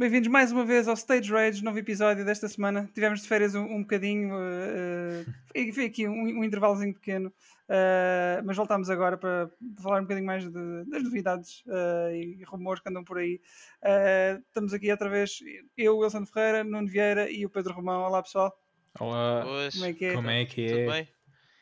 [0.00, 2.88] bem-vindos mais uma vez ao Stage Rage, novo episódio desta semana.
[2.94, 8.42] Tivemos de férias um, um bocadinho, uh, uh, foi aqui um, um intervalozinho pequeno, uh,
[8.42, 9.50] mas voltámos agora para
[9.82, 13.42] falar um bocadinho mais de, das novidades uh, e rumores que andam por aí.
[13.82, 15.38] Uh, estamos aqui outra vez,
[15.76, 18.00] eu, Wilson Ferreira, Nuno Vieira e o Pedro Romão.
[18.00, 18.58] Olá pessoal.
[18.98, 19.44] Olá.
[19.70, 20.14] Como é que é?
[20.14, 20.86] como é que Tudo é?
[20.86, 21.08] bem?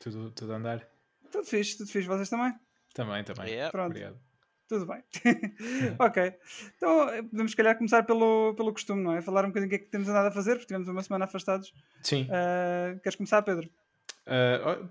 [0.01, 0.89] Tudo, tudo a andar?
[1.33, 2.07] Tudo fixe, tudo fixe.
[2.07, 2.55] Vocês também?
[2.95, 3.49] Também, também.
[3.49, 3.73] Yeah.
[3.73, 3.91] Pronto.
[3.91, 4.28] Obrigado.
[4.69, 5.03] Tudo bem.
[5.99, 6.35] ok.
[6.77, 9.23] Então eh, podemos, se calhar, começar pelo, pelo costume, não é?
[9.23, 11.25] Falar um bocadinho o que é que temos andado a fazer, porque tivemos uma semana
[11.25, 11.73] afastados.
[12.03, 13.71] Sim, Uh, queres começar, Pedro?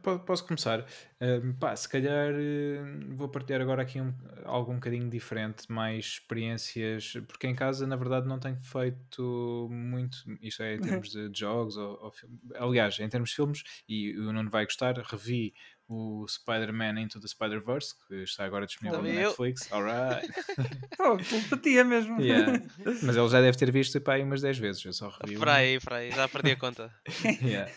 [0.02, 0.86] po- posso começar.
[1.20, 4.13] Ah, pá, se calhar eh, vou partilhar agora aqui um,
[4.45, 10.17] algo um bocadinho diferente, mais experiências, porque em casa, na verdade, não tenho feito muito,
[10.41, 12.14] isto é, em termos de jogos ou, ou.
[12.56, 15.53] Aliás, em termos de filmes, e o Nuno vai gostar, revi
[15.88, 19.30] o Spider-Man Into the Spider-Verse, que está agora disponível eu.
[19.30, 19.71] Netflix.
[19.71, 20.27] Alright.
[20.99, 22.19] Oh, telepatia mesmo.
[22.19, 22.59] Yeah.
[23.03, 25.38] Mas ele já deve ter visto pá, aí umas 10 vezes, eu só revi.
[25.38, 25.57] Para uma.
[25.57, 26.94] aí, para aí, já perdi a conta.
[27.41, 27.71] Yeah.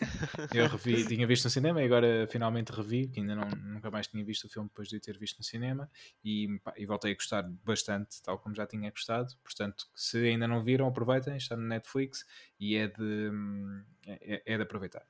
[0.55, 4.07] Eu revi, tinha visto no cinema e agora finalmente revi, que ainda não, nunca mais
[4.07, 5.89] tinha visto o filme depois de o ter visto no cinema
[6.25, 9.35] e, pá, e voltei a gostar bastante, tal como já tinha gostado.
[9.45, 12.25] Portanto, se ainda não viram, aproveitem, está no Netflix
[12.59, 13.83] e é de, hum,
[14.21, 15.05] é, é de aproveitar.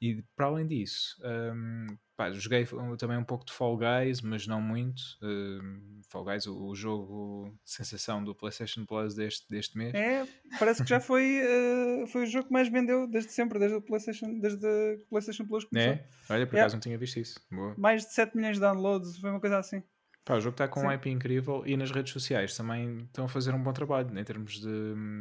[0.00, 1.20] E para além disso,
[1.54, 2.66] hum, pá, joguei
[2.98, 5.02] também um pouco de Fall Guys, mas não muito.
[5.22, 9.94] Hum, Fall Guys, o, o jogo sensação do PlayStation Plus deste, deste mês.
[9.94, 10.26] É,
[10.58, 13.82] parece que já foi, uh, foi o jogo que mais vendeu desde sempre, desde o
[13.82, 15.92] PlayStation, desde o PlayStation Plus começou.
[15.92, 16.06] É?
[16.30, 16.62] Olha, por Yeah.
[16.62, 17.40] acaso não tinha visto isso.
[17.50, 17.74] Boa.
[17.76, 19.82] Mais de 7 milhões de downloads, foi uma coisa assim.
[20.24, 20.86] Pá, o jogo está com Sim.
[20.86, 24.22] um IP incrível e nas redes sociais também estão a fazer um bom trabalho em
[24.22, 24.68] termos de,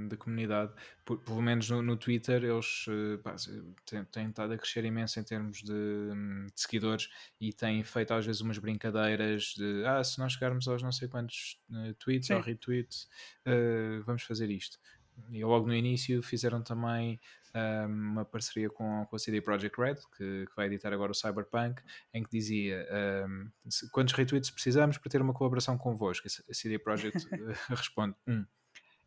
[0.09, 0.73] de comunidade.
[1.05, 3.35] Por- pelo menos no, no Twitter eles eh, pá,
[3.85, 7.07] têm, têm estado a crescer imenso em termos de, hum, de seguidores
[7.39, 11.07] e têm feito às vezes umas brincadeiras de ah, se nós chegarmos aos não sei
[11.07, 12.35] quantos eh, tweets Sim.
[12.35, 13.07] ou retweets,
[13.45, 14.77] eh, vamos fazer isto.
[15.31, 17.19] E logo no início fizeram também
[17.53, 21.15] ah, uma parceria com, com a CD Projekt Red, que, que vai editar agora o
[21.15, 21.81] Cyberpunk,
[22.13, 22.87] em que dizia
[23.67, 26.27] se- quantos retweets precisamos para ter uma colaboração convosco.
[26.27, 28.45] A CD Projekt eh, responde um.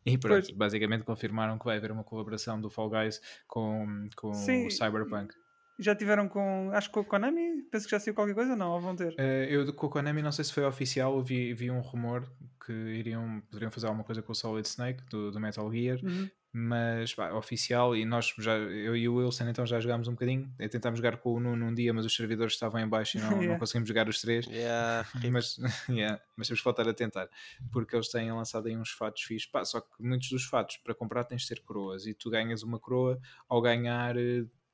[0.05, 0.57] E pronto, Pois.
[0.57, 4.67] basicamente confirmaram que vai haver uma colaboração do Fall Guys com, com Sim.
[4.67, 5.33] o Cyberpunk.
[5.79, 8.71] Já tiveram com, acho que com a Konami, penso que já saiu qualquer coisa, não,
[8.71, 9.13] ou vão ter.
[9.17, 12.23] Eh, eu com a Konami não sei se foi oficial, eu vi, vi um rumor
[12.65, 16.29] que iriam, poderiam fazer alguma coisa com o Solid Snake do, do Metal Gear, Uhum.
[16.53, 20.49] mas pá, oficial e nós já, eu e o Wilson então já jogámos um bocadinho,
[20.59, 23.21] Eh, tentámos jogar com o Nuno um dia, mas os servidores estavam em baixo e
[23.21, 23.59] não, não Yeah.
[23.59, 24.45] conseguimos jogar os três.
[24.45, 25.57] Yeah, mas,
[25.89, 27.27] yeah, mas temos que voltar a tentar
[27.71, 30.93] porque eles têm lançado aí uns fatos fixos Pá, só que muitos dos fatos para
[30.93, 33.19] comprar tens de ter coroas e tu ganhas uma coroa
[33.49, 34.15] ao ganhar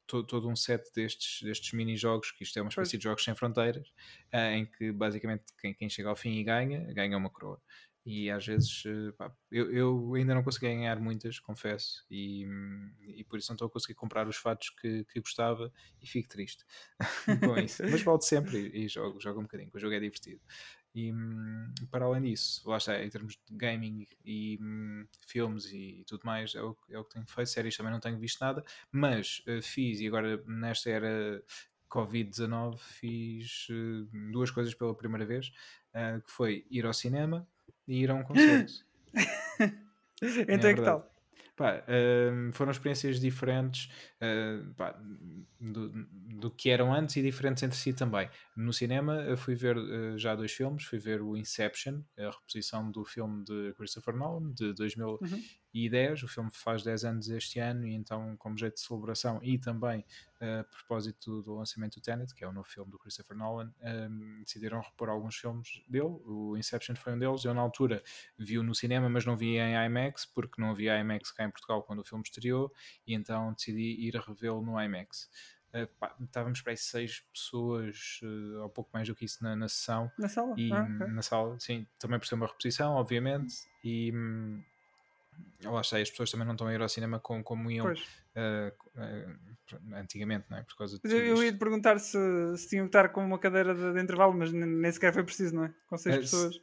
[0.10, 2.98] eh, to- todo um set destes, destes mini-jogos, que isto é uma espécie Pois.
[2.98, 3.92] de jogos sem fronteiras,
[4.32, 7.62] eh, em que basicamente quem, quem chega ao fim e ganha, ganha uma coroa.
[8.06, 12.46] E às vezes eh, pá, eu, eu ainda não consegui ganhar muitas, confesso, e,
[13.02, 15.72] e por isso não estou a conseguir comprar os fatos que, que gostava
[16.02, 16.64] e fico triste
[17.44, 17.84] com isso.
[17.88, 20.42] Mas volto sempre e, e jogo, jogo um bocadinho, porque o jogo é divertido.
[20.94, 26.04] E hum, para além disso, lá está, em termos de gaming e hum, filmes e
[26.08, 27.50] tudo mais, é o, é o que tenho feito.
[27.50, 31.44] Séries também não tenho visto nada, mas eh, fiz, e agora nesta era
[31.90, 35.52] Covid-19, fiz eh, duas coisas pela primeira vez,
[35.94, 37.48] eh, que foi ir ao cinema
[37.88, 38.74] e ir a um concerto.
[40.22, 40.84] Então é, que verdade.
[40.84, 41.16] tal?
[41.56, 41.84] Pá,
[42.52, 43.90] foram experiências diferentes
[44.22, 45.00] uh, pá,
[45.60, 45.90] do,
[46.40, 48.30] do que eram antes e diferentes entre si também.
[48.56, 52.90] No cinema eu fui ver uh, já dois filmes, fui ver o Inception, a reposição
[52.92, 57.94] do filme de Christopher Nolan de 2010, o filme faz 10 anos este ano e
[57.94, 60.00] então como jeito de celebração e também
[60.42, 63.74] uh, a propósito do lançamento do Tenet, que é o novo filme do Christopher Nolan,
[63.82, 68.02] um, decidiram repor alguns filmes dele, o Inception foi um deles, eu na altura
[68.38, 71.84] vi-o no cinema mas não vi em IMAX porque não havia IMAX cá em Portugal
[71.84, 72.72] quando o filme estreou.
[73.06, 75.30] E então decidi ir a revê-lo no IMAX.
[75.74, 79.56] Uh, pá, estávamos para aí seis pessoas, uh, ou pouco mais do que isso, na,
[79.56, 80.56] na sessão Na sala?
[80.58, 81.08] e Ah, ok.
[81.08, 83.54] na sala, sim, também por ser uma reposição, obviamente,
[83.84, 84.64] e hum,
[85.64, 87.94] lá está, as pessoas também não estão a ir ao cinema como, como iam uh,
[87.94, 90.64] uh, antigamente, não é?
[90.64, 92.18] Por causa de eu, eu ia te perguntar se,
[92.58, 95.56] se tinham que estar com uma cadeira de, de intervalo, mas nem sequer foi preciso,
[95.56, 95.74] não é?
[95.88, 96.60] Com seis pessoas.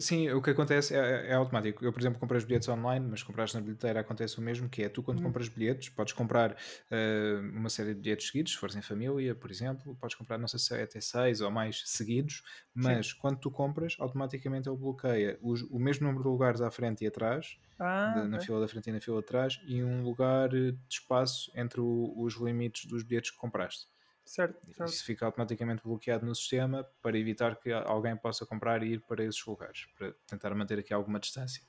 [0.00, 1.82] Sim, o que acontece é, é automático.
[1.84, 4.82] Eu, por exemplo, comprei os bilhetes online, mas compraste na bilheteira acontece o mesmo, que
[4.82, 5.22] é tu quando Hum.
[5.22, 6.56] compras bilhetes, podes comprar
[6.90, 10.46] eh, uma série de bilhetes seguidos, se fores em família, por exemplo, podes comprar, não
[10.48, 12.42] sei se é até seis ou mais seguidos,
[12.74, 17.04] mas quando tu compras, automaticamente ele bloqueia os- o mesmo número de lugares à frente
[17.04, 20.02] e atrás, Ah, de- na fila da frente e na fila de trás, e um
[20.02, 23.86] lugar de espaço entre o- os limites dos bilhetes que compraste.
[24.26, 24.88] Certo, certo.
[24.88, 29.24] Isso fica automaticamente bloqueado no sistema para evitar que alguém possa comprar e ir para
[29.24, 31.62] esses lugares, para tentar manter aqui alguma distância.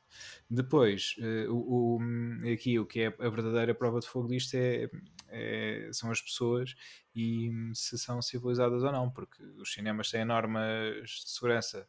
[0.49, 4.89] Depois, eh, o, o- aqui o que é a verdadeira prova de fogo disto é,
[5.29, 6.75] é- são as pessoas
[7.15, 11.87] e se são civilizadas ou não, porque os cinemas têm normas de segurança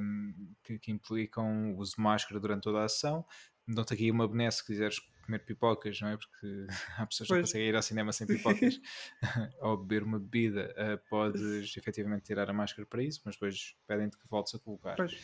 [0.00, 3.24] hum, que, que implicam o uso de máscara durante toda a sessão.
[3.66, 4.98] Dão-te aqui uma benesse se quiseres
[5.30, 6.16] comer pipocas, não é?
[6.16, 6.66] Porque
[6.98, 8.80] há pessoas que não conseguem ir ao cinema sem pipocas
[9.60, 14.18] ou beber uma bebida, eh, podes efetivamente tirar a máscara para isso, mas depois pedem-te
[14.18, 14.96] que voltes a colocar.
[14.96, 15.14] Pois.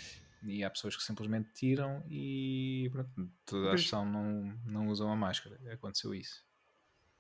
[0.43, 3.11] E há pessoas que simplesmente tiram e pronto,
[3.45, 5.59] toda a sessão não, não usam a máscara.
[5.73, 6.45] Aconteceu isso.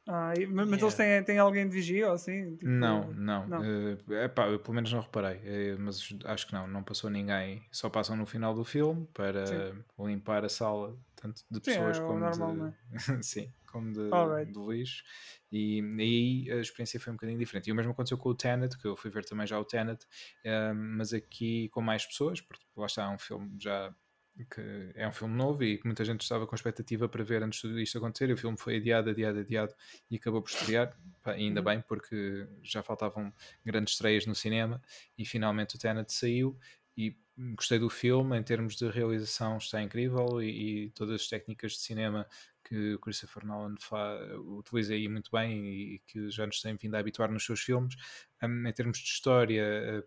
[0.09, 0.81] Ah, e- mas Yeah.
[0.83, 2.57] eles têm, têm alguém de vigia ou assim?
[2.57, 3.45] Tipo, Não, não.
[3.47, 3.61] não.
[3.61, 7.65] Eh, epá, eu pelo menos não reparei, eh, mas acho que não, não passou ninguém.
[7.71, 9.85] Só passam no final do filme para Sim.
[9.99, 12.75] limpar a sala, tanto de Sim, pessoas é o como normal, de, é?
[13.23, 14.53] sim, como de, Alright.
[14.53, 15.03] de lixo.
[15.51, 17.69] E aí a experiência foi um bocadinho diferente.
[17.69, 20.07] E o mesmo aconteceu com o Tenet, que eu fui ver também já o Tenet,
[20.45, 23.95] eh, mas aqui com mais pessoas, porque lá está, é um filme já
[24.51, 27.59] que é um filme novo e que muita gente estava com expectativa para ver antes
[27.63, 28.29] de tudo isto acontecer.
[28.29, 29.75] E o filme foi adiado, adiado, adiado
[30.11, 30.95] e acabou por estrear.
[31.23, 31.63] Pá, ainda Uhum.
[31.63, 33.33] bem, porque já faltavam
[33.65, 34.83] grandes estreias no cinema
[35.17, 36.59] e finalmente o Tenet saiu.
[36.97, 37.17] E
[37.55, 41.79] gostei do filme, em termos de realização está incrível e, e todas as técnicas de
[41.79, 42.27] cinema
[42.65, 44.19] que o Christopher Nolan fa-
[44.59, 47.95] utiliza aí muito bem e que já nos tem vindo a habituar nos seus filmes.
[48.43, 50.05] Um, em termos de história, eh,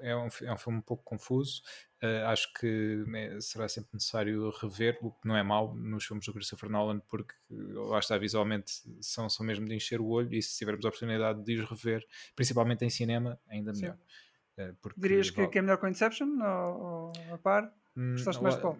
[0.00, 1.62] é um, é um filme um pouco confuso.
[2.02, 6.26] Uh, acho que né, será sempre necessário rever, o que não é mau nos filmes
[6.26, 10.42] do Christopher Nolan, porque lá está, visualmente são, são mesmo de encher o olho e
[10.42, 12.04] se tivermos a oportunidade de os rever,
[12.34, 13.82] principalmente em cinema, ainda Sim.
[13.82, 13.96] melhor.
[13.96, 14.31] Uh,
[14.80, 17.72] porque Dirias que, que é melhor que o Inception ou, ou a par?
[17.96, 18.78] Hum, Gostaste mais de qual?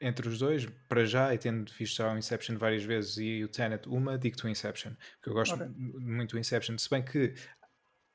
[0.00, 3.48] Entre os dois, para já, e tendo visto já o Inception várias vezes e o
[3.48, 5.66] Tenet uma, digo-te o Inception, porque eu gosto Ok.
[5.76, 7.34] mu- muito do Inception, se bem que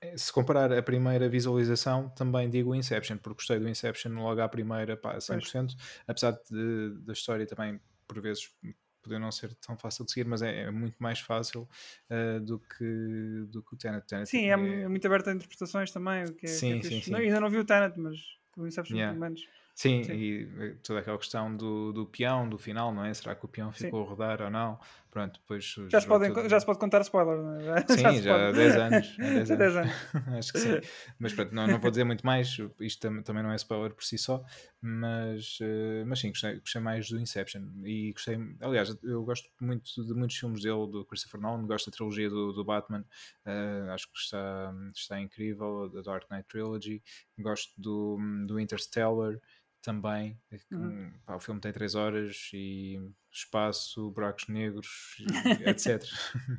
[0.02, 4.40] eh, se comparar a primeira visualização, também digo o Inception, porque gostei do Inception logo
[4.42, 5.76] à primeira, pá, 100%,
[6.08, 8.56] apesar de, da história também, por vezes,
[9.04, 11.68] poder não ser tão fácil de seguir, mas é, é muito mais fácil
[12.10, 14.08] eh, do, que, do que o Tenet.
[14.08, 16.24] Tenet Sim, é, é muito aberto a interpretações também.
[16.24, 17.12] O que é, que é Sim, sim, sim.
[17.12, 18.18] Não, ainda não vi o Tenet, mas
[18.58, 19.20] o Inception Yeah.
[19.20, 19.48] menos.
[19.76, 20.14] Sim, Sim.
[20.14, 23.14] e eh, toda aquela questão do, do peão, do final, não é?
[23.14, 23.92] Será que o peão Sim.
[23.92, 24.80] ficou a rodar ou não?
[25.10, 27.86] Pronto, depois Já se, podem, já se pode contar spoiler, não é?
[28.02, 28.54] Já, Sim, já há pode.
[28.54, 29.20] 10 anos.
[29.22, 29.78] Há 10 Já há 10 anos.
[29.78, 29.94] anos.
[30.40, 30.80] Acho que sim.
[31.20, 34.04] Mas pronto, não, não vou dizer muito mais, isto tam- também não é spoiler por
[34.04, 34.44] si só,
[34.82, 39.84] mas, eh, mas sim, gostei, gostei mais do Inception e gostei, aliás, eu gosto muito
[40.06, 43.06] de muitos filmes dele, do Christopher Nolan, gosto da trilogia do, do Batman,
[43.46, 47.04] eh, acho que está, está incrível, da Dark Knight Trilogy,
[47.38, 48.18] gosto do,
[48.48, 49.40] do Interstellar
[49.84, 51.12] também, é Uhum.
[51.26, 53.00] pá, o filme tem 3 horas e
[53.32, 55.16] espaço, buracos negros,
[55.62, 56.12] etc.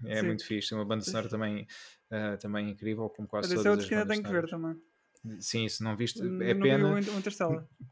[0.07, 0.27] é Sim.
[0.27, 1.67] muito fixe, tem uma banda sonora também,
[2.11, 4.77] eh, também incrível, como quase Mas todas é outro que ainda tenho que ver também.
[5.41, 7.19] Sim, se não viste, Não é vi pena o Inter- o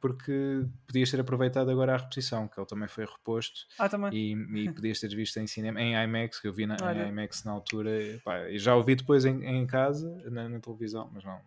[0.01, 4.13] porque podias ter aproveitado agora a repetição, que ele também foi reposto Ah, também.
[4.13, 7.07] e, e podias ter visto em cinema, em IMAX, que eu vi na, Olha.
[7.07, 10.61] em IMAX na altura, e, pá, e já ouvi depois em, em casa, na, na
[10.61, 11.41] televisão, mas não.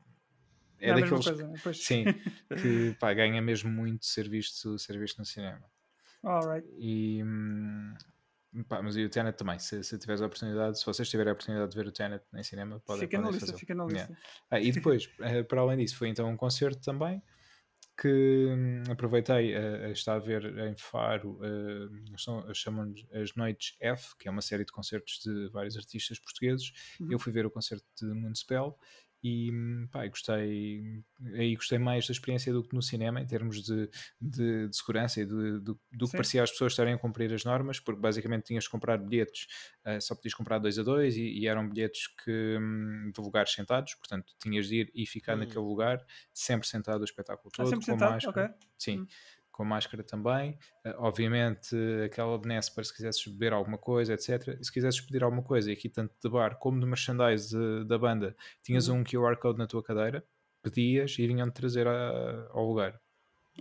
[0.85, 1.59] É é daqueles coisa.
[1.63, 1.77] Pois.
[1.77, 2.05] sim,
[2.61, 5.63] que pá, ganha mesmo muito ser visto, ser visto no cinema.
[6.23, 6.68] Alright.
[6.77, 7.94] E, hum,
[8.68, 11.33] pá, mas e o Tenet também, se, se tiveres a oportunidade, se vocês tiverem a
[11.33, 13.59] oportunidade de ver o Tenet em cinema, podem, Fica na podem lista, fazê-lo.
[13.59, 14.13] fica na Yeah.
[14.13, 14.18] lista.
[14.49, 17.21] Ah, e depois, eh, para além disso, foi então um concerto também
[17.97, 23.75] que hum, aproveitei a, a estar a ver em Faro, eh, são- chamam-nos as Noites
[23.80, 26.71] F, que é uma série de concertos de vários artistas portugueses.
[26.99, 27.07] Uhum.
[27.11, 28.77] Eu fui ver o concerto de Municipal
[29.27, 31.03] e pá, gostei,
[31.33, 33.89] aí gostei mais da experiência do que no cinema, em termos de,
[34.21, 36.15] de, de segurança e de, do, do que Sim.
[36.15, 39.47] parecia as pessoas estarem a cumprir as normas, porque basicamente tinhas de comprar bilhetes,
[39.83, 43.51] eh, só podias comprar dois a dois e, e eram bilhetes que, hum, de lugares
[43.51, 45.35] sentados, portanto tinhas de ir e ficar Hum.
[45.35, 48.17] naquele lugar, sempre sentado o espetáculo Ah, todo, sempre com sentado?
[48.17, 48.29] máscara.
[48.29, 48.49] Ok.
[48.77, 49.07] Sim, Hum.
[49.56, 50.52] Com máscara também.
[50.85, 54.57] Uh, obviamente, aquela benesse para se quisesses beber alguma coisa, etc.
[54.59, 57.85] E se quisesses pedir alguma coisa, e aqui tanto de bar como de merchandise de-
[57.85, 58.97] da banda, tinhas Uhum.
[59.00, 60.26] um QR Code na tua cadeira,
[60.62, 63.00] pedias e vinham-te trazer a- ao lugar.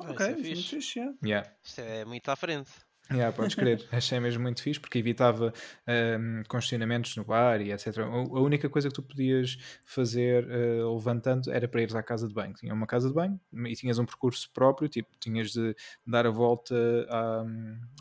[0.01, 0.63] Ah, Ok, isso é é muito fixe.
[0.77, 1.17] fixe, yeah.
[1.25, 1.51] Yeah.
[1.63, 2.71] Isto é muito à frente.
[3.11, 5.53] Yeah, podes crer, achei mesmo muito fixe porque evitava
[5.87, 7.99] um, congestionamentos no bar e etc.
[8.07, 12.33] A única coisa que tu podias fazer uh, levantando era para ires à casa de
[12.33, 12.55] banho.
[12.55, 16.31] Tinha uma casa de banho e tinhas um percurso próprio, tipo, tinhas de dar a
[16.31, 16.75] volta
[17.11, 17.45] à-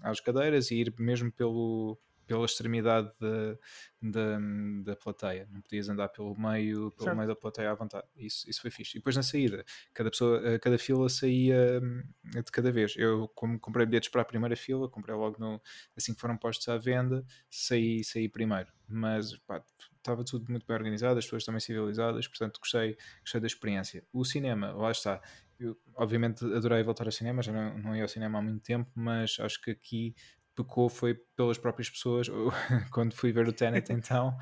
[0.04, 3.58] às cadeiras e ir mesmo pelo, pela extremidade da,
[4.02, 4.40] da,
[4.84, 5.48] da plateia.
[5.52, 7.16] Não podias andar pelo meio, pelo Certo.
[7.16, 8.06] meio da plateia à vontade.
[8.16, 8.98] Isso, isso foi fixe.
[8.98, 9.64] E depois na saída,
[9.94, 12.96] cada pessoa, eh, cada fila saía hum, de cada vez.
[12.98, 15.62] Eu, como comprei bilhetes para a primeira fila, comprei logo no,
[15.96, 18.72] assim que foram postos à venda, saí, saí primeiro.
[18.88, 19.64] Mas pá,
[19.98, 24.06] estava tudo muito bem organizado, as pessoas também civilizadas, portanto gostei, gostei da experiência.
[24.12, 25.22] O cinema, lá está.
[25.60, 28.92] Eu, obviamente adorei voltar ao cinema, já não, não ia ao cinema há muito tempo,
[28.96, 30.16] mas acho que aqui
[30.56, 32.28] pecou foi pelas próprias pessoas.
[32.92, 34.38] Quando fui ver o Tenet, então,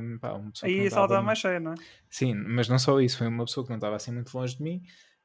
[0.00, 1.74] um, pá, uma pessoa Aí a sala estava- mais cheia, não é?
[2.08, 4.62] Sim, mas não só isso, foi uma pessoa que não estava assim muito longe de
[4.62, 4.82] mim,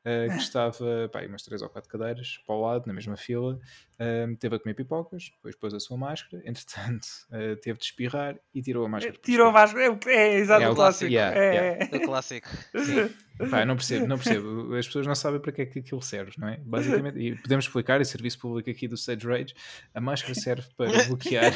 [0.07, 3.17] eh, que estava, pá, aí umas três ou quatro cadeiras para o lado, na mesma
[3.17, 3.59] fila,
[3.99, 8.37] eh, teve a comer pipocas, depois pôs a sua máscara, entretanto eh, teve de espirrar
[8.53, 9.13] e tirou a máscara.
[9.13, 9.91] para Tirou espirrar.
[9.91, 10.07] mais.
[10.07, 11.11] É, é exato É o clássico.
[11.11, 11.89] yeah, é, yeah.
[11.91, 11.97] é.
[11.97, 12.47] O clássico.
[13.51, 14.73] Pá, não percebo, não percebo.
[14.75, 16.57] As pessoas não sabem para que é que aquilo serve, não é?
[16.57, 19.53] Basicamente, e podemos explicar, e serviço público aqui do Stage Rage,
[19.93, 21.53] a máscara serve para bloquear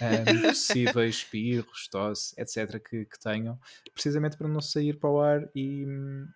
[0.00, 2.78] eh, possíveis espirros, tosse, etc.
[2.82, 3.58] Que, que tenham,
[3.94, 6.26] precisamente para não sair para o ar e hum,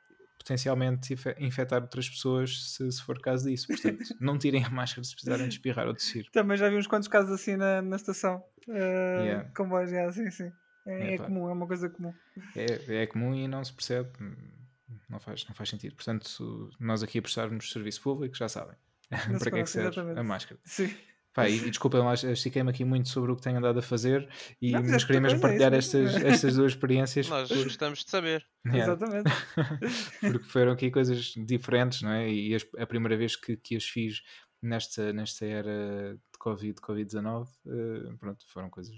[0.48, 3.66] potencialmente infe- infectar outras pessoas se, se for caso disso.
[3.66, 6.26] Portanto, não tirem a máscara se precisarem de espirrar ou tossir.
[6.32, 8.42] Também já vi uns quantos casos assim na, na estação.
[8.66, 8.72] Uh,
[9.18, 9.50] Yeah.
[9.56, 10.50] Comboios, yeah, sim, sim.
[10.86, 11.24] É, é Epá.
[11.24, 12.14] comum, é uma coisa comum.
[12.56, 14.34] É, é comum e não se percebe, hum,
[15.08, 15.94] não faz, não faz sentido.
[15.94, 18.76] Portanto, nós aqui a prestarmos serviço público já sabem
[19.38, 20.58] para que é que serve a máscara.
[20.64, 20.94] Sim.
[21.34, 24.28] Pá, e, e desculpem lá, estiquei-me aqui muito sobre o que tenho andado a fazer
[24.60, 28.04] e Não, mas queria mesmo coisa, partilhar é estas, estas duas experiências Nós por- gostamos
[28.04, 28.46] de saber.
[28.66, 29.30] Yeah, Exatamente.
[30.24, 32.30] porque foram aqui coisas diferentes, não é?
[32.30, 34.22] E as- a primeira vez que, que as fiz
[34.62, 38.96] nesta, nesta era de Covid, Covid-19, eh, pronto, foram coisas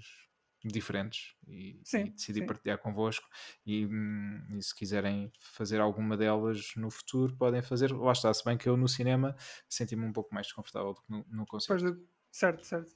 [0.63, 2.45] diferentes e, Sim, e decidi sim.
[2.45, 3.27] partilhar convosco
[3.65, 8.43] e, hum, e se quiserem fazer alguma delas no futuro podem fazer, lá está, se
[8.43, 9.35] bem que eu no cinema
[9.69, 11.83] senti-me um pouco mais desconfortável do que no, no concerto.
[12.31, 12.91] Certo, certo.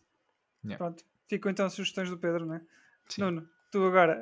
[0.63, 0.77] Yeah.
[0.77, 1.03] Pronto.
[1.27, 2.61] Ficam então as sugestões do Pedro, não é?
[3.09, 3.21] Sim.
[3.23, 4.21] Nuno, tu agora.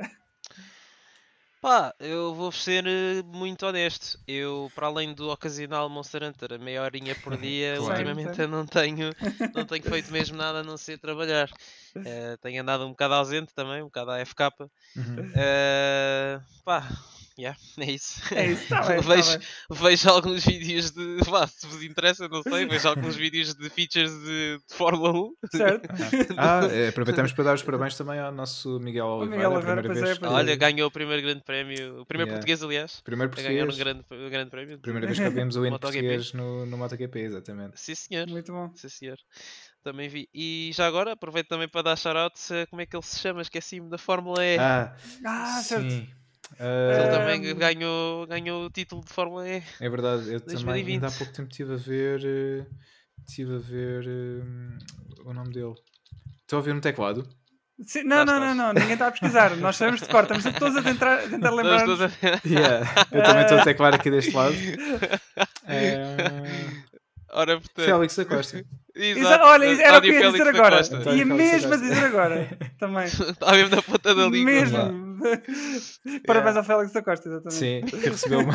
[1.61, 4.19] Pá, eu vou ser eh, muito honesto.
[4.27, 7.93] Eu, para além do ocasional Monster Hunter, a meia horinha por dia, Claro.
[7.93, 9.15] ultimamente eu não tenho,
[9.55, 11.49] não tenho feito mesmo nada a não ser trabalhar.
[12.03, 14.51] Eh, tenho andado um bocado ausente também, um bocado à FK.
[14.97, 15.31] Uhum.
[15.35, 16.81] Eh, pá,
[17.37, 18.21] yeah, é isso.
[18.33, 19.01] É isso, está bem.
[19.01, 19.47] tá vejo, bem.
[19.71, 21.17] vejo alguns vídeos de.
[21.29, 25.33] Vá, se vos interessa, não sei, vejo alguns vídeos de features de, de Fórmula 1.
[25.55, 25.89] Certo.
[26.37, 29.81] Ah, eh, aproveitamos para dar os parabéns também ao nosso Miguel Oliveira, Miguel a Oliveira,
[29.81, 30.19] primeira é, vez.
[30.19, 30.37] pois que- é.
[30.37, 32.33] Olha, ganhou o primeiro grande prémio, o primeiro Yeah.
[32.33, 34.79] português, aliás, primeiro a ganhar um português, grande, um grande prémio.
[34.79, 37.79] primeira vez que vimos o hino português no, no MotoGP, exatamente.
[37.79, 38.27] Sim, senhor.
[38.27, 38.71] Muito bom.
[38.75, 39.17] Sim, senhor.
[39.83, 40.29] Também vi.
[40.33, 43.41] E já agora, aproveito também para dar shoutouts a como é que ele se chama,
[43.41, 44.57] esqueci-me da Fórmula E.
[44.57, 45.89] Ah, Ah, certo.
[45.89, 46.07] sim.
[46.59, 47.57] Ele Ah, também Ehm.
[47.57, 49.63] ganhou, ganhou o título de Fórmula E.
[49.79, 50.93] É verdade, eu também 2020.
[50.93, 52.21] ainda há pouco tempo estive a ver.
[52.25, 52.65] eh,
[53.27, 55.73] Estive a ver eh, o nome dele.
[56.41, 57.25] Estou a ver no teclado.
[57.85, 58.57] Sim, não, não, não, estás.
[58.57, 59.55] não, ninguém está a pesquisar.
[59.57, 61.85] Nós sabemos de cor, estamos todos a tentar, tentar lembrar.
[62.45, 64.55] Yeah, Eu também estou a teclar aqui deste lado.
[65.67, 66.32] Eh,
[67.35, 67.85] Ora, portanto.
[67.85, 68.63] Félix da Costa.
[68.95, 70.81] Exa- Olha, era o que ia Félix dizer agora.
[71.15, 72.57] Ia mesmo a dizer agora.
[72.77, 73.05] Também.
[73.09, 74.51] Está mesmo na ponta da língua.
[74.51, 75.17] mesmo.
[76.27, 77.55] Parabéns ao Félix da Costa, exatamente.
[77.57, 78.53] Sim, que recebeu uma,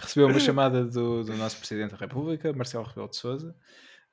[0.00, 3.54] recebeu uma chamada do, do nosso Presidente da República, Marcelo Rebelo de Souza,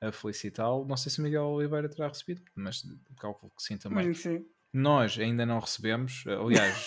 [0.00, 0.86] a felicitá-lo.
[0.86, 2.82] Não sei se o Miguel Oliveira terá recebido, mas
[3.18, 4.14] calculo que sim também.
[4.14, 4.44] Sim.
[4.72, 6.86] Nós ainda não recebemos, aliás,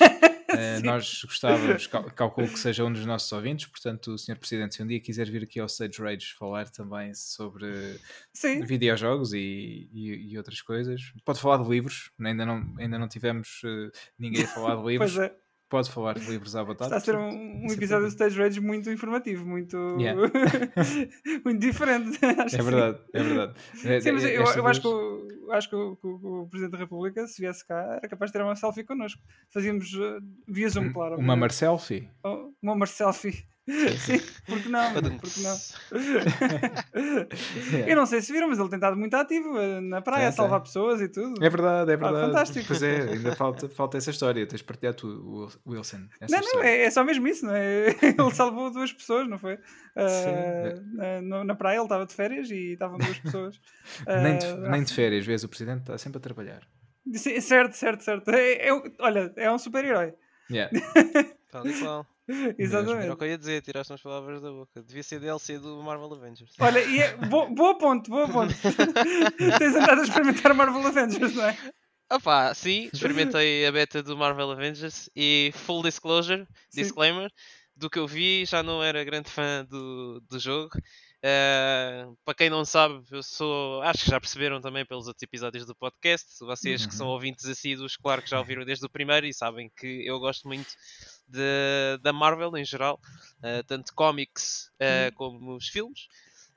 [0.58, 4.38] eh, nós gostávamos, cal- calculo que seja um dos nossos ouvintes, portanto, o Sr.
[4.38, 8.00] Presidente, se um dia quiser vir aqui ao Stage Rage falar também sobre
[8.34, 8.62] Sim.
[8.64, 13.62] videojogos e, e, e outras coisas, pode falar de livros, ainda não, ainda não tivemos
[13.66, 15.43] eh, ninguém a falar de livros, Pois é.
[15.70, 16.84] Pode falar de livros à vontade.
[16.94, 18.10] Está a ser um, um episódio do.
[18.10, 19.76] Stage Rage muito informativo, muito.
[20.00, 20.22] Yeah.
[21.46, 22.20] muito diferente.
[22.40, 23.54] Acho É verdade, é verdade.
[23.86, 26.48] É- Sim, mas é- eu, esta eu acho, que o, acho que, o, que o-
[26.50, 29.22] Presidente da República, se viesse cá, era capaz de ter uma selfie connosco.
[29.50, 31.18] Fazíamos uh, via Zoom, claro.
[31.18, 31.36] Uma.
[31.36, 32.10] Marcelfie.
[32.24, 33.46] Oh, Uma Marcelfie.
[33.66, 34.92] Sim, porque não?
[34.94, 35.58] Porque não?
[37.88, 40.32] Eu não sei se viram, mas ele tem estado muito ativo eh, na praia, a
[40.32, 41.44] salvar pessoas e tudo.
[41.44, 42.28] É verdade, é Ah, verdade.
[42.28, 42.66] fantástico.
[42.68, 44.46] Pois é, ainda falta, falta essa história.
[44.46, 45.08] Tens de partilhar tu,
[45.66, 46.08] o Wilson.
[46.20, 47.88] essa Não, não, é, é só mesmo isso, não é?
[48.04, 49.58] Ele salvou duas pessoas, não foi?
[49.96, 51.22] Ah, é.
[51.22, 53.60] na- na praia ele estava de férias e estavam duas pessoas.
[54.08, 56.62] nem, de, Ah, nem de férias, vês, o presidente está sempre a trabalhar.
[57.14, 58.30] sim, certo, certo, certo.
[58.32, 60.14] É, é olha, é um super-herói.
[60.52, 60.72] Yeah.
[61.52, 62.06] Tal e qual.
[62.30, 63.10] Era Exatamente.
[63.10, 64.82] o que eu ia dizer, tiraste umas palavras da boca.
[64.82, 66.54] Devia ser DLC do Marvel Avengers.
[66.60, 68.54] Olha, e é, bo, boa ponto, boa ponto.
[69.60, 71.58] Tens andado a experimentar Marvel Avengers, não é?
[72.12, 76.82] Opa, sim, experimentei a beta do Marvel Avengers e full disclosure, Sim.
[76.82, 77.32] disclaimer,
[77.76, 80.78] do que eu vi já não era grande fã do, do jogo.
[81.26, 85.66] Eh, para quem não sabe, eu sou, acho que já perceberam também pelos outros episódios
[85.66, 87.14] do podcast, vocês que são Uhum.
[87.14, 90.74] ouvintes assíduos, claro que já ouviram desde o primeiro e sabem que eu gosto muito
[91.28, 93.00] de, da Marvel em geral,
[93.42, 96.08] eh, tanto cómics eh, como os filmes.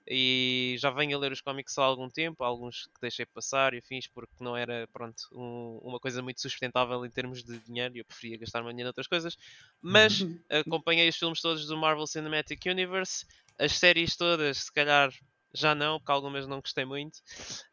[0.08, 3.80] E já venho a ler os cómics há algum tempo, alguns que deixei passar e
[3.82, 8.00] fiz porque não era pronto, um, uma coisa muito sustentável em termos de dinheiro e
[8.00, 9.36] eu preferia gastar meu dinheiro noutras coisas.
[9.82, 10.38] Mas Uhum.
[10.50, 13.26] acompanhei os filmes todos do Marvel Cinematic Universe,
[13.58, 15.10] as séries todas, se calhar
[15.54, 17.18] já não, porque algumas não gostei muito.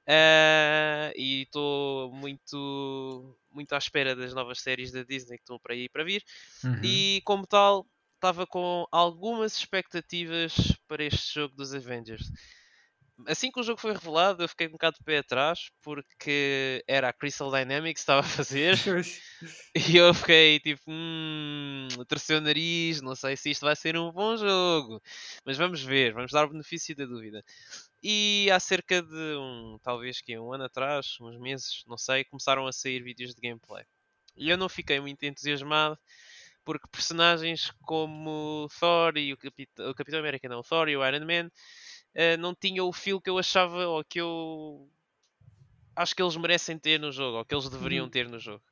[0.07, 5.73] Ah, e estou muito, muito à espera das novas séries da Disney que estão para
[5.73, 6.23] aí para vir.
[6.63, 6.79] Uhum.
[6.81, 7.85] E como tal,
[8.23, 10.53] estava com algumas expectativas
[10.87, 12.31] para este jogo dos Avengers.
[13.27, 17.09] Assim que o jogo foi revelado, eu fiquei um bocado de pé atrás, porque era
[17.09, 18.75] a Crystal Dynamics que estava a fazer,
[19.75, 24.09] e eu fiquei tipo, hum, torceu o nariz, não sei se isto vai ser um
[24.09, 25.01] bom jogo,
[25.45, 27.43] mas vamos ver, vamos dar o benefício da dúvida.
[28.01, 32.65] E há cerca de um, talvez que um ano atrás, uns meses, não sei, começaram
[32.67, 33.83] a sair vídeos de gameplay.
[34.37, 35.99] E eu não fiquei muito entusiasmado,
[36.65, 40.97] porque personagens como o Thor e o, Capitão, o Capitão América, não, o Thor e
[40.97, 41.49] o Iron Man,
[42.15, 44.89] eh, não tinham o feel que eu achava, ou que eu
[45.95, 48.09] acho que eles merecem ter no jogo, ou que eles deveriam Uhum.
[48.09, 48.63] ter no jogo.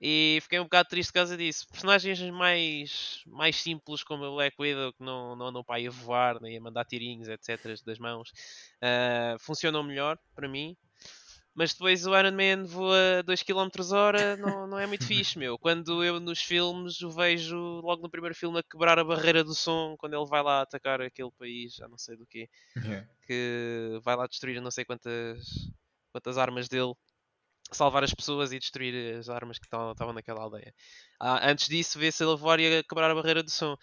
[0.00, 1.66] E fiquei um bocado triste por causa disso.
[1.70, 5.90] Personagens mais, mais simples, como a Black Widow, que não, não andam para aí a
[5.90, 8.30] voar, nem a mandar tirinhos, etc., das mãos,
[8.82, 10.76] ah, funcionam melhor para mim.
[11.56, 15.58] Mas depois o Iron Man voa 2 km hora, não, não é muito fixe, meu.
[15.58, 19.54] Quando eu nos filmes o vejo logo no primeiro filme a quebrar a barreira do
[19.54, 22.48] som, quando ele vai lá atacar aquele país, já não sei do quê
[22.84, 23.08] Yeah.
[23.26, 25.70] que vai lá destruir não sei quantas,
[26.12, 26.92] quantas armas dele,
[27.74, 30.72] salvar as pessoas e destruir as armas que estavam naquela aldeia.
[31.20, 33.76] Ah, antes disso, vê-se a quebrar a barreira do som.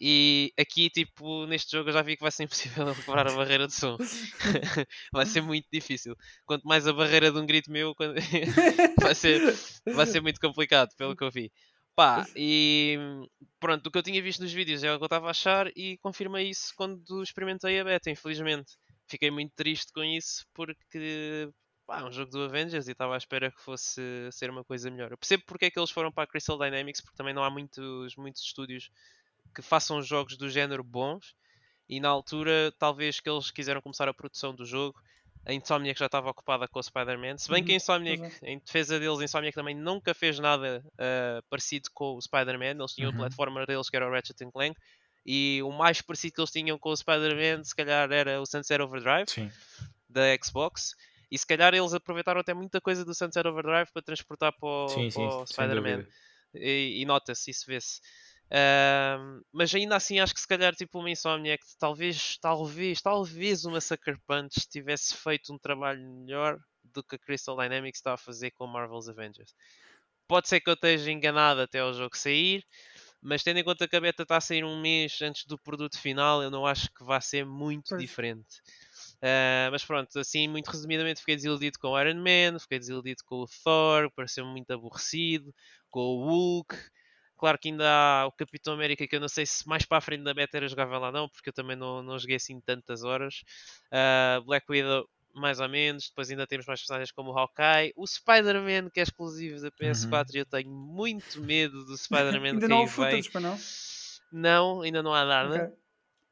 [0.00, 3.34] E aqui, tipo, neste jogo eu já vi que vai ser impossível ele quebrar a
[3.34, 3.96] barreira do som.
[5.12, 6.16] vai ser muito difícil.
[6.44, 7.94] Quanto mais a barreira de um grito meu,
[9.00, 9.40] vai, ser,
[9.94, 11.50] vai ser muito complicado, pelo que eu vi.
[11.96, 12.98] Pá, e
[13.58, 15.66] pronto, o que eu tinha visto nos vídeos é o que eu estava a achar
[15.74, 18.72] e confirmei isso quando experimentei a beta, infelizmente.
[19.08, 21.48] Fiquei muito triste com isso porque
[21.86, 24.00] pá, um jogo do Avengers e estava à espera que fosse
[24.32, 25.12] ser uma coisa melhor.
[25.12, 27.50] Eu percebo porque é que eles foram para a Crystal Dynamics, porque também não há
[27.50, 28.90] muitos, muitos estúdios
[29.54, 31.34] que façam jogos do género bons
[31.88, 35.00] e na altura talvez que eles quiseram começar a produção do jogo.
[35.48, 37.38] A Insomniac já estava ocupada com o Spider-Man.
[37.38, 40.40] Se bem que a Uhum, Insomniac, pois em defesa deles, a Insomniac também nunca fez
[40.40, 42.80] nada ah, parecido com o Spider-Man.
[42.80, 43.14] Eles tinham Uhum.
[43.14, 44.76] o platformer deles que era o Ratchet Clank.
[45.24, 48.82] E o mais parecido que eles tinham com o Spider-Man, se calhar, era o Sunset
[48.82, 49.50] Overdrive Sim.
[50.08, 50.96] da Xbox.
[51.30, 54.86] E se calhar eles aproveitaram até muita coisa do Sunset Overdrive para transportar para o,
[54.88, 56.06] Sim, para sim, o Spider-Man
[56.54, 58.00] e, e nota-se, isso vê-se.
[59.52, 64.18] Mas ainda assim acho que se calhar tipo uma Insomniac, talvez, talvez, talvez uma Sucker
[64.26, 68.66] Punch tivesse feito um trabalho melhor do que a Crystal Dynamics está a fazer com
[68.66, 69.52] Marvel's Avengers.
[70.28, 72.64] Pode ser que eu esteja enganado até o jogo sair,
[73.20, 75.98] mas tendo em conta que a beta está a sair um mês antes do produto
[75.98, 78.02] final, eu não acho que vai ser muito Pois.
[78.02, 78.60] diferente.
[79.26, 83.42] Ah, mas pronto, assim, muito resumidamente, fiquei desiludido com o Iron Man, fiquei desiludido com
[83.42, 85.52] o Thor, pareceu-me muito aborrecido,
[85.90, 86.76] com o Hulk.
[87.36, 90.00] Claro que ainda há o Capitão América, que eu não sei se mais para a
[90.00, 93.02] frente da beta era jogável ou não, porque eu também não, não joguei assim tantas
[93.02, 93.42] horas.
[93.90, 96.08] Ah, Black Widow, mais ou menos.
[96.08, 97.92] Depois ainda temos mais personagens como o Hawkeye.
[97.96, 102.60] O Spider-Man, que é exclusivo da PS4, e eu tenho muito medo do Spider-Man Ainda
[102.60, 103.30] que não aí vem.
[103.30, 103.58] para não?
[104.32, 105.64] Não, ainda não há nada.
[105.66, 105.85] Ok.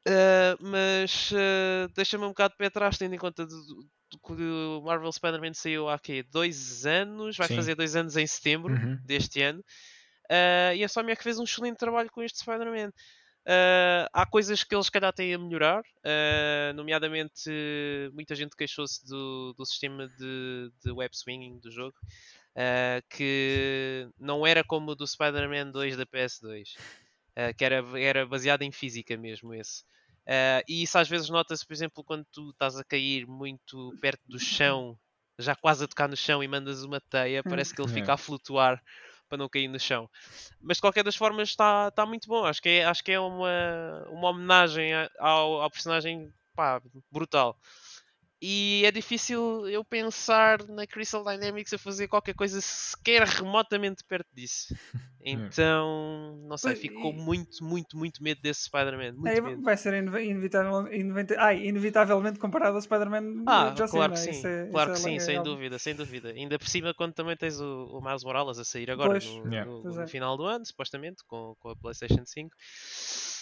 [0.07, 5.11] Uh, mas uh, deixa-me um bocado de pé atrás, tendo em conta que o Marvel
[5.11, 6.23] Spider-Man saiu há quê?
[6.23, 7.55] dois anos, vai Sim.
[7.55, 8.99] fazer dois anos em setembro Uhum.
[9.03, 9.59] deste ano.
[10.25, 12.89] Uh, e a Sony é que fez um excelente trabalho com este Spider-Man.
[13.47, 17.49] Uh, há coisas que eles, se calhar, têm a melhorar, uh, nomeadamente,
[18.13, 21.95] muita gente queixou-se do, do sistema de, de web swinging do jogo,
[23.09, 27.04] que não era como o do Spider-Man 2 da PS2, uh,
[27.57, 29.83] que era, era baseado em física mesmo esse.
[30.27, 34.21] Uh, e isso às vezes nota-se, por exemplo, quando tu estás a cair muito perto
[34.27, 34.97] do chão,
[35.37, 37.49] já quase a tocar no chão e mandas uma teia, Hum.
[37.49, 38.81] parece que ele fica a flutuar
[39.29, 40.09] para não cair no chão.
[40.61, 42.45] Mas de qualquer das formas está está muito bom.
[42.45, 47.57] Acho que é, acho que é uma, uma homenagem ao, ao personagem pá, brutal.
[48.41, 54.27] E é difícil eu pensar na Crystal Dynamics a fazer qualquer coisa sequer remotamente perto
[54.33, 54.75] disso.
[55.27, 59.27] Então, não sei, Pois, fico com e- muito, muito, muito medo desse Spider-Man.
[59.27, 64.13] É, vai ser inev- inevitável, inevita- ai, inevitavelmente comparado ao Spider-Man Ah, de Joss claro
[64.13, 66.29] que sim, é- claro que é sim, sem dúvida, sem dúvida.
[66.29, 69.25] Ainda por cima quando também tens o, o Miles Morales a sair agora Pois.
[69.25, 69.65] no, Yeah.
[69.71, 70.05] no- no é.
[70.05, 72.55] final do ano, supostamente, com, com a Playstation 5.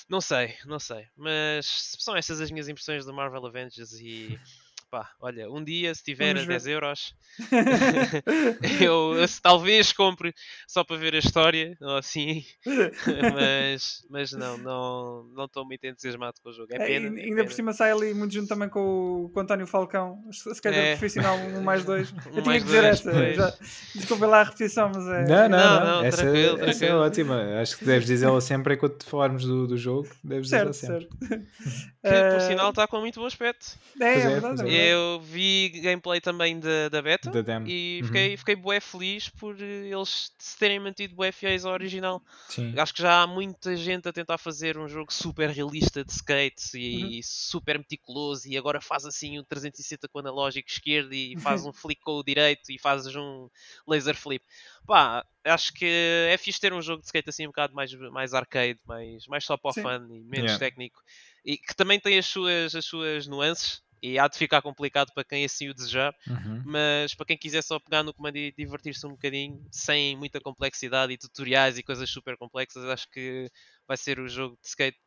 [0.10, 1.06] Não sei, não sei.
[1.18, 1.66] Mas
[2.00, 4.40] são essas as minhas impressões do Marvel Avengers e
[4.94, 6.54] pá, olha, um dia se tiver a Vamos ver.
[6.54, 7.16] 10 euros,
[8.80, 10.32] eu, eu talvez compre
[10.68, 12.46] só para ver a história, ou assim,
[13.34, 16.68] mas, mas não, não não estou muito entusiasmado com o jogo.
[16.72, 17.08] É É, pena.
[17.20, 17.44] é ainda pena.
[17.46, 18.80] por cima sai ali muito junto também com
[19.26, 20.96] o, com o António Falcão, se calhar É.
[20.96, 22.12] profissional um mais dois.
[22.12, 23.54] Um Eu tinha que dizer dois, esta, já,
[23.96, 25.24] desculpa lá a repetição, mas é.
[25.26, 25.86] Não, não, Não, não.
[25.86, 27.00] não, essa, tranquilo, essa é tranquilo.
[27.02, 27.62] ótima.
[27.62, 30.08] Acho que deves dizê-la sempre enquanto falarmos do, do jogo.
[30.24, 31.28] Deves Certo, dizê-la sempre.
[31.28, 31.44] certo.
[31.50, 33.78] Que por Eh, sinal está com muito bom aspecto.
[34.00, 34.70] É, é é, verdade.
[34.90, 38.08] Eu vi gameplay também da, da beta Da e Uhum.
[38.08, 42.22] fiquei, fiquei bué feliz por eh, eles se terem mantido bué fiéis ao original.
[42.50, 42.74] Sim.
[42.78, 46.74] Acho que já há muita gente a tentar fazer um jogo super realista de skates
[46.74, 46.80] Uhum.
[46.80, 51.72] e super meticuloso e agora faz assim um 360 com analógico esquerdo e faz um
[51.74, 53.48] flick com o direito e fazes um
[53.88, 54.44] laser flip.
[54.86, 55.86] Pá, acho que
[56.30, 59.46] é fixe ter um jogo de skate assim um bocado mais, mais arcade, mais, mais
[59.46, 60.60] só para o fun e menos Yeah.
[60.60, 61.02] técnico
[61.46, 65.24] e que também tem as suas, as suas nuances e há de ficar complicado para
[65.24, 66.62] quem assim o desejar Uhum.
[66.66, 71.14] mas para quem quiser só pegar no comando e divertir-se um bocadinho, sem muita complexidade
[71.14, 73.50] e tutoriais e coisas super complexas, acho que
[73.88, 74.98] vai ser o jogo de skate.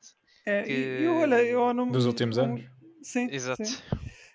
[0.44, 2.62] É, que- e olha, eu não, Dos últimos anos.
[3.02, 3.64] Sim, Exato.
[3.64, 3.76] sim.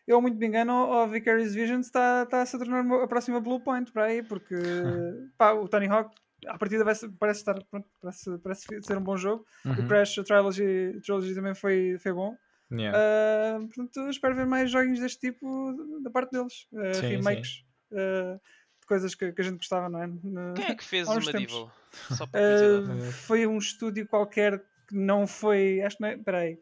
[0.08, 3.60] Eu, muito me engano, o Vicarious Visions está está a se tornar a próxima Blue
[3.60, 4.56] Point para aí, porque
[5.38, 6.16] pá, o Tony Hawk,
[6.48, 9.46] à partida, vai ser- parece estar pronto, parece, parece ser um bom jogo.
[9.66, 9.88] O Uhum.
[9.88, 12.36] Crash Trilogy, Trilogy também foi, foi bom.
[12.72, 12.98] Yeah.
[12.98, 16.68] Ah, portanto, espero ver mais joguinhos deste tipo da parte deles.
[16.76, 18.40] Ah, Sim, remakes ah,
[18.80, 20.54] de coisas que, que a gente gostava, não é?
[20.56, 21.20] Quem é que fez o.
[21.20, 21.72] Medieval?
[22.16, 23.12] Só para curiosidade.
[23.12, 25.82] foi um estúdio qualquer que não foi.
[25.82, 26.18] Acho que não é.
[26.18, 26.60] Peraí.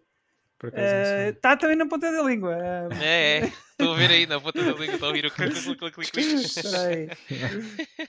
[1.29, 2.57] Está também na ponta da língua.
[3.01, 3.51] É, é.
[3.71, 5.29] Estou a ver aí na ponta da língua, estou a ouvir o.
[6.01, 7.09] Espera aí.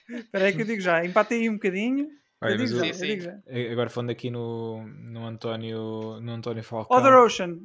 [0.09, 1.05] Espera aí que eu digo já.
[1.05, 2.09] Empate aí um bocadinho.
[2.41, 3.71] Olha, eu já, Sim, sim.
[3.71, 6.97] Agora falando aqui no, no António, no António Falcão.
[6.97, 7.59] Other Ocean.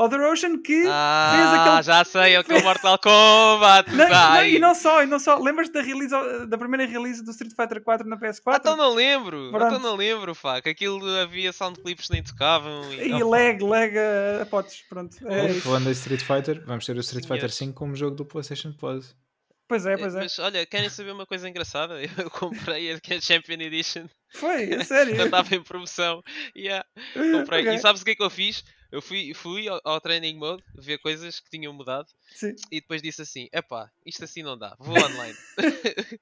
[0.00, 3.90] Other Ocean que Ah, aquele- já sei, é o que é o Mortal Kombat.
[3.90, 4.54] Não, não, aí.
[4.54, 5.36] e não só, e não só.
[5.38, 6.14] Lembras-te da, release,
[6.46, 8.42] da primeira release do Street Fighter 4 na PS4?
[8.46, 9.66] Ah, então não lembro, Pronto.
[9.66, 13.08] então não lembro, pá, que aquilo havia sound clips que nem tocavam e...
[13.08, 15.16] E lag, lag a, a potes, pronto.
[15.26, 17.54] É Oh, falando em Street Fighter, vamos ter o Street Fighter Senhores.
[17.56, 19.16] 5 como jogo do PlayStation Plus.
[19.68, 20.20] Pois é, Eh, pois é.
[20.20, 22.00] Mas olha, querem saber uma coisa engraçada?
[22.16, 25.14] Eu comprei a é Champion Edition Foi, a sério.
[25.16, 26.22] quando estava em promoção.
[26.56, 26.84] Yeah,
[27.14, 27.62] comprei.
[27.62, 27.74] Ok.
[27.74, 28.64] E sabes o que é que eu fiz?
[28.90, 32.54] Eu fui, fui ao, ao training mode ver coisas que tinham mudado Sim.
[32.70, 35.36] e depois disse assim: epá, isto assim não dá, vou online.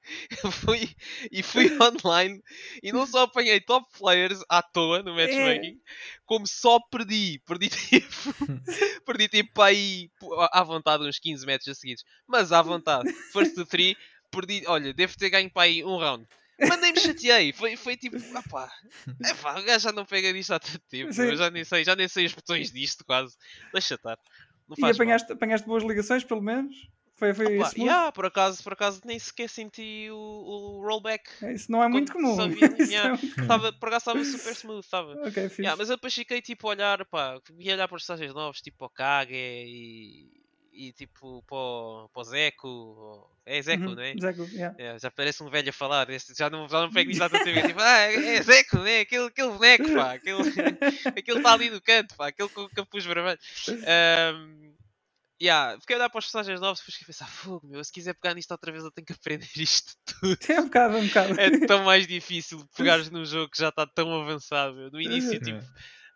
[0.51, 0.89] Fui,
[1.31, 2.41] e fui online
[2.83, 5.79] e não só apanhei top players à toa no matchmaking,
[6.25, 7.41] como só perdi.
[7.45, 8.35] Perdi tipo,
[9.05, 10.09] perdi tipo para aí
[10.51, 12.03] à vontade uns 15 metros a seguidos.
[12.27, 13.95] Mas à vontade, first to three,
[14.29, 14.63] perdi.
[14.67, 16.27] Olha, devo ter ganho para aí um round.
[16.59, 18.71] Mas nem me chateei, foi, foi tipo, opá,
[19.23, 21.23] epá, o gajo já não pega nisto há tanto tempo, Sim.
[21.23, 23.35] eu já nem sei, já nem sei os botões disto quase,
[23.71, 24.17] deixa estar.
[24.77, 24.91] E mal.
[24.91, 26.75] apanhaste, apanhaste boas ligações, pelo menos?
[27.15, 31.23] Foi, foi Opa, yeah, por acaso, por acaso nem sequer senti o, o rollback.
[31.51, 32.35] Isso não é muito comum.
[32.35, 33.09] sabia, yeah.
[33.09, 35.13] é muito- Tava, por acaso estava super smooth, estava.
[35.27, 35.61] Ok, fixe.
[35.63, 38.61] Yeah, mas eu depois fiquei tipo a olhar, pá, ia olhar para os personagens novos,
[38.61, 40.29] tipo o Kage e,
[40.77, 43.31] e tipo para o, para o Zeco.
[43.45, 44.13] É Zeco, Uhum, não é?
[44.19, 44.75] Zeco, yeah.
[44.77, 47.29] É, já parece um velho a falar, este, já não, já não pego nisso há
[47.29, 47.59] tanto tempo.
[47.59, 48.99] é Tipo, ah, é Zeco, né?
[48.99, 50.37] Aquele, aquele boneco, pá, aquele
[51.17, 53.39] aquele está ali no canto, pá, aquele com o capuz vermelho.
[53.69, 54.73] Um,
[55.41, 57.83] yeah, fiquei a olhar para os personagens novos e depois fiquei a pensar, fogo, meu,
[57.83, 60.37] se quiser pegar nisto outra vez eu tenho que aprender isto tudo.
[60.49, 61.39] É um bocado, é um bocado.
[61.39, 64.75] É tão mais difícil pegares num jogo que já está tão avançado.
[64.75, 64.91] meu.
[64.91, 65.63] No início, tipo,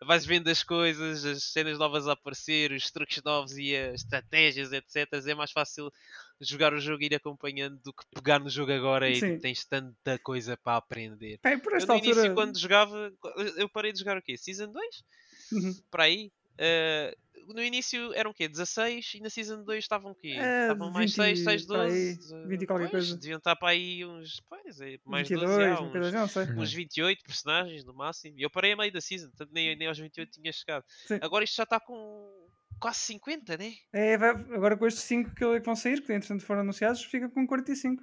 [0.06, 4.72] vais vendo as coisas, as cenas novas a aparecer, os truques novos e as estratégias,
[4.72, 5.08] etc.
[5.26, 5.92] É mais fácil
[6.40, 9.38] jogar o jogo e ir acompanhando do que pegar no jogo agora e Sim.
[9.38, 11.38] tens tanta coisa para aprender.
[11.42, 12.14] Bem, por Eu esta no altura.
[12.14, 13.12] início, quando jogava,
[13.56, 14.36] eu parei de jogar o quê?
[14.36, 15.04] Season 2?
[15.52, 15.74] Uhum.
[15.90, 16.32] Para aí?
[16.58, 17.16] Eh,
[17.48, 18.48] no início eram o quê?
[18.48, 20.36] 16 e na Season 2 estavam o quê?
[20.38, 22.46] É, estavam mais 20 6, 6, para aí, 12.
[22.48, 23.16] 20 e qualquer pois, coisa.
[23.20, 24.40] Deviam estar para aí uns.
[24.48, 26.44] Pois, é, mais 22, 12, já, uns, coisa, não sei.
[26.44, 26.60] Uhum.
[26.60, 28.38] uns 28 personagens no máximo.
[28.38, 30.84] E eu parei a meio da season, portanto nem, nem aos 28 tinha chegado.
[31.06, 31.18] Sim.
[31.20, 32.48] Agora isto já está com
[32.80, 33.74] quase 50, né?
[33.92, 37.28] É, vai- agora com estes 5 que que vão sair, que entretanto foram anunciados, fica
[37.28, 38.02] com 45.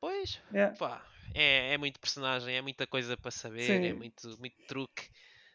[0.00, 0.68] Pois, É.
[0.68, 1.04] pá,
[1.34, 3.84] é, é muito personagem, é muita coisa para saber, Sim.
[3.86, 5.08] é muito, muito truque.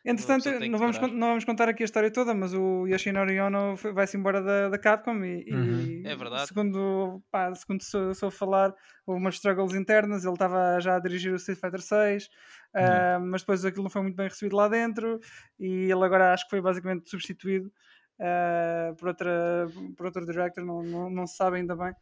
[0.05, 4.17] Entretanto, não vamos, não vamos contar aqui a história toda, mas o Yoshinori Ono vai-se
[4.17, 6.03] embora da, da Capcom e, e Uhum.
[6.05, 6.47] É verdade.
[6.47, 8.73] segundo, pá, segundo sou, sou falar,
[9.05, 12.29] houve umas struggles internas, ele estava já a dirigir o Street Fighter 6,
[12.75, 15.19] ah, mas depois aquilo não foi muito bem recebido lá dentro
[15.57, 17.71] e ele agora acho que foi basicamente substituído
[18.19, 21.93] ah, por, outra, por outro director, não, não, não se sabe ainda bem.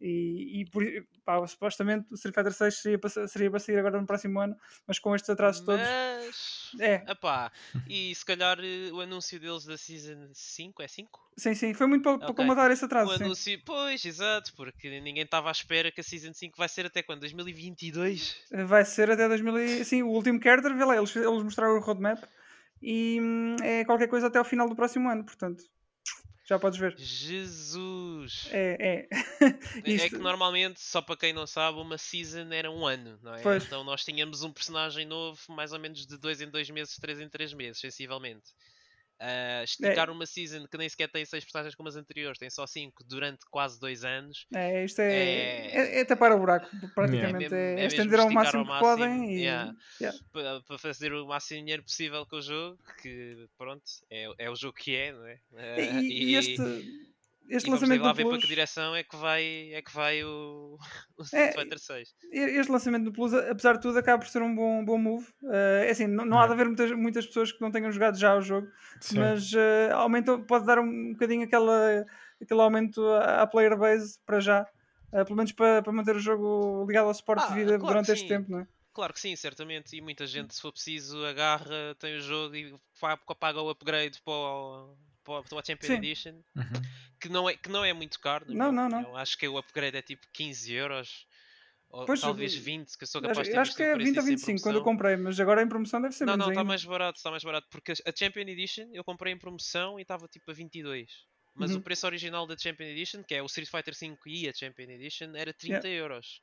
[0.00, 0.82] E, e por,
[1.24, 4.56] pá, supostamente o Street Fighter 6 seria para, seria para sair agora no próximo ano,
[4.86, 5.86] mas com estes atrasos todos.
[5.88, 6.70] Mas.
[6.80, 7.02] É.
[7.10, 7.50] Epá,
[7.88, 11.20] e se calhar eh, o anúncio deles da Season 5 é 5?
[11.36, 12.36] Sim, sim, foi muito para, para Ok.
[12.44, 13.16] combatar esse O atraso.
[13.18, 13.24] sim.
[13.24, 17.02] anúncio, pois, exato, porque ninguém estava à espera que a Season 5 vai ser até
[17.02, 17.20] quando?
[17.20, 18.36] 2022?
[18.66, 19.58] Vai ser até 2000.
[19.58, 22.22] e- Sim, o último character, vê lá, eles, eles mostraram o roadmap
[22.82, 25.64] e hum, é qualquer coisa até ao final do próximo ano, portanto.
[26.48, 26.94] Já podes ver.
[26.96, 28.48] Jesus!
[28.50, 29.08] É, é.
[29.84, 33.34] É Isto- que normalmente, só para quem não sabe, uma season era um ano, não
[33.34, 33.42] é?
[33.42, 33.64] Pois.
[33.64, 37.20] Então nós tínhamos um personagem novo mais ou menos de 2 em 2 meses, 3
[37.20, 38.50] em 3 meses, sensivelmente.
[39.20, 42.66] Ah, esticar uma season que nem sequer tem 6 personagens como as anteriores, tem só
[42.66, 44.46] 5 durante quase 2 anos.
[44.54, 47.52] É, isto é, É- é, é tapar o buraco, praticamente.
[47.54, 49.40] É, é é estender ao máximo ao que máximo, podem e.
[49.42, 49.74] yeah.
[50.00, 50.18] yeah.
[50.32, 54.50] Para, para fazer o máximo de dinheiro possível com o jogo, que pronto, é, é
[54.50, 55.40] o jogo que é, não é?
[55.56, 56.62] Ah, E, e este,
[57.48, 58.48] e este vamos lançamento lá do ver para que Plus.
[58.48, 60.78] direção é que vai, é que vai o,
[61.18, 62.14] o É, Street Fighter 6.
[62.32, 65.26] Este lançamento do Plus, apesar de tudo, acaba por ser um bom, bom move.
[65.50, 68.18] Eh, é assim, não, não há de haver muitas, muitas pessoas que não tenham jogado
[68.18, 68.68] já o jogo,
[69.00, 69.18] Sim.
[69.18, 72.04] mas eh, aumenta, pode dar um bocadinho aquela,
[72.40, 74.66] aquele aumento à, à player base para já.
[75.12, 77.86] Eh, pelo menos para, para manter o jogo ligado ao suporte Ah, de vida claro
[77.86, 78.66] durante este tempo, não é?
[78.92, 79.96] Claro que sim, certamente.
[79.96, 82.74] E muita gente, se for preciso, agarra, tem o jogo e
[83.38, 84.96] paga o upgrade para, o,
[85.28, 85.94] para, a Champion Sim.
[85.94, 86.82] Edition, Uhum.
[87.20, 88.46] que não, é, que não é muito caro.
[88.48, 88.98] Não, não, não.
[89.00, 89.16] opinião.
[89.16, 91.26] Acho que o upgrade é tipo 15 euros.
[91.90, 93.94] Ou Pois, talvez eu- 20, que eu sou Acho, capaz de ter acho que é
[93.94, 96.26] preço 20 a disso em 25 quando eu comprei, mas agora em promoção deve ser
[96.26, 96.68] Não, menos não, está ainda.
[96.68, 100.28] mais barato, está mais barato, porque a Champion Edition eu comprei em promoção e estava
[100.28, 101.10] tipo a 22.
[101.54, 101.78] Mas Uhum.
[101.78, 104.90] o preço original da Champion Edition, que é o Street Fighter V e a Champion
[104.90, 106.42] Edition, era 30 euros.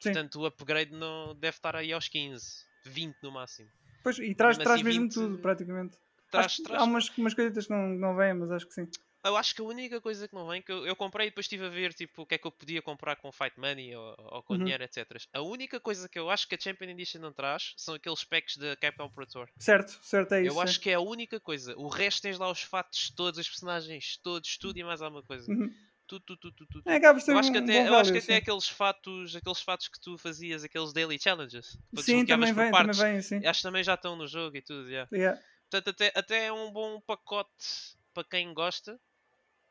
[0.00, 0.12] Sim.
[0.12, 2.46] Portanto, o upgrade não deve estar aí aos 15,
[2.86, 3.68] 20 no máximo.
[4.04, 5.96] Pois, e traz, mesmo traz assim, mesmo 20 tudo, praticamente.
[6.34, 8.88] Traz, traz Há umas, umas coisitas que não, não vêm, mas acho que sim.
[9.24, 11.44] Eu acho que a única coisa que não vem, que eu, eu comprei e depois
[11.46, 14.14] estive a ver tipo, o que é que eu podia comprar com Fight Money ou,
[14.18, 14.58] ou com Uhum.
[14.58, 14.98] dinheiro, etc.
[15.32, 18.58] A única coisa que eu acho que a Champion Edition não traz são aqueles packs
[18.58, 18.76] da
[19.14, 19.48] Pro Tour.
[19.58, 20.54] Certo, certo, é isso.
[20.54, 21.74] eu acho que é a única coisa.
[21.78, 25.50] O resto tens lá os fatos todos, os personagens todos, tudo e mais alguma coisa.
[25.50, 25.72] Uhum.
[26.06, 26.90] Tudo, tudo, tudo, tudo.
[26.90, 29.98] É, acaba Eu acho que até, eu acho que até aqueles fatos, aqueles fatos que
[29.98, 33.46] tu fazias, aqueles daily challenges, Sim, também vem, também vem, sim.
[33.46, 35.08] acho que também já estão no jogo e tudo, yeah.
[35.10, 35.40] Yeah.
[35.74, 39.00] Portanto, até, até é um bom pacote para quem gosta.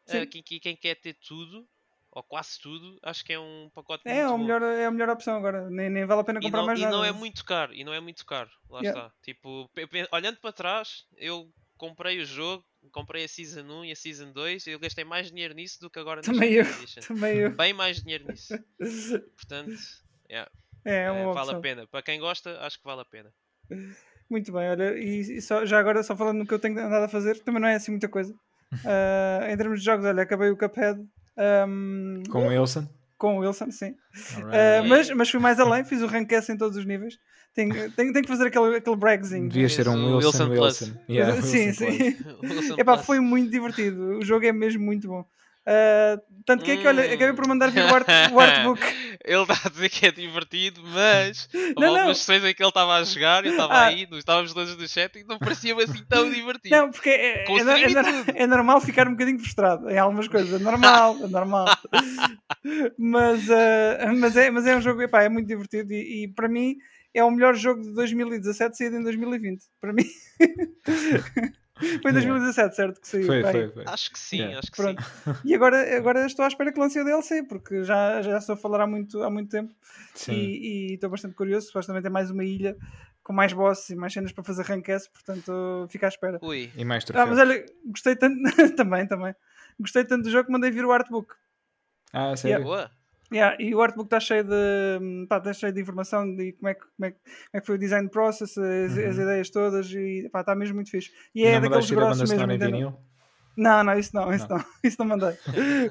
[0.07, 1.69] Eh, quem, quem- quer ter tudo,
[2.11, 4.37] ou quase tudo, acho que é um pacote É, muito a bom.
[4.37, 5.69] melhor, é a melhor opção agora.
[5.69, 6.97] Nem, nem vale a pena E comprar não, mais e nada.
[6.97, 8.51] não é muito caro, e não é muito caro.
[8.69, 9.09] Lá Yeah.
[9.09, 9.13] está.
[9.23, 9.69] Tipo,
[10.11, 14.67] olhando para trás, eu comprei o jogo, comprei a Season 1 e a Season 2,
[14.67, 16.65] e eu gastei mais dinheiro nisso do que agora na Também eu.
[17.07, 17.51] Também eu.
[17.55, 18.59] Bem mais dinheiro nisso.
[19.35, 19.73] Portanto,
[20.29, 20.47] É,
[20.85, 21.59] é eh, vale opção.
[21.59, 21.87] a pena.
[21.87, 23.33] Para quem gosta, acho que vale a pena.
[24.33, 27.07] Muito bem, olha, e, só- já agora, só falando no que eu tenho andado a
[27.07, 28.33] fazer, também não é assim muita coisa.
[28.83, 30.99] Ah, em termos de jogos, olha, acabei o Cuphead
[31.37, 32.89] ahm, Com o Wilson.
[33.15, 33.93] com o Wilson, sim.
[34.51, 37.13] Ah, mas, mas fui mais além, fiz o rank S em todos os níveis.
[37.53, 39.47] Tenho, tenho, tenho que fazer aquele, aquele bragzinho.
[39.47, 40.99] Devias ser um Wilson Wilson Wilson.
[41.07, 42.17] Yeah, sim, Wilson sim.
[42.81, 44.17] Epá, foi muito divertido.
[44.17, 45.23] O jogo é mesmo muito bom.
[45.65, 47.13] Ah, tanto que é que, olha, Hum.
[47.13, 48.82] acabei por mandar vir o, art, o artbook.
[49.23, 51.47] Ele está a dizer que é divertido, mas
[51.78, 53.86] Não, algumas sessões em que ele estava a jogar e eu estava Ah.
[53.86, 56.76] aí, nós estávamos todos no chat e não parecia-me assim tão divertido.
[56.76, 60.60] Não, porque é, é, é, e é normal ficar um bocadinho frustrado em algumas coisas.
[60.60, 61.65] É normal, é normal.
[62.97, 66.49] mas, ah, mas, é, mas é um jogo, epá, é muito divertido e, e para
[66.49, 66.76] mim
[67.13, 69.63] é o melhor jogo de 2017 saído em 2020.
[69.80, 70.04] Para mim.
[71.75, 73.01] Foi em 2017, certo?
[73.01, 73.25] Que saiu.
[73.25, 73.83] Foi, foi, foi.
[73.88, 74.59] Acho que sim, Yeah.
[74.59, 75.01] acho que Pronto.
[75.03, 75.31] sim.
[75.45, 78.57] E agora, agora estou à espera que lance o DLC, porque já, já estou a
[78.57, 79.73] falar há muito, há muito tempo
[80.13, 80.33] Sim.
[80.33, 81.67] e e estou bastante curioso.
[81.67, 82.77] Supostamente é mais uma ilha
[83.23, 86.39] com mais bosses e mais cenas para fazer rank S, portanto fica à espera.
[86.41, 87.39] Ui, E mais Ah, mas troféus.
[87.39, 88.36] olha, gostei tanto,
[88.75, 89.33] também, também.
[89.79, 91.33] Gostei tanto do jogo que mandei vir o artbook.
[92.12, 92.63] Ah, sério?
[92.63, 92.91] boa.
[93.33, 96.73] Yeah, e o artbook está cheio de pá, está cheio de informação de como é
[96.75, 99.23] que, como é que, como é que foi o design process, as, as Uhum.
[99.23, 101.11] ideias todas e pá, está mesmo muito fixe.
[101.33, 102.47] E E é daqueles grossos mesmo.
[102.57, 102.93] vinil?
[103.55, 104.57] Não, não, isso não, isso Não.
[104.57, 105.35] não, isso não mandei.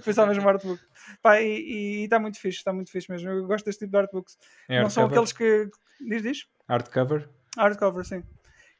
[0.02, 0.80] Foi só mesmo o artbook.
[1.22, 3.28] Pá, e está muito fixe, está muito fixe mesmo.
[3.30, 4.36] Eu gosto deste tipo de artbooks.
[4.68, 5.30] É não são hardcover?
[5.40, 6.08] aqueles que.
[6.08, 6.46] Diz, diz?
[6.68, 7.28] Hardcover?
[7.56, 8.22] Hardcover, sim.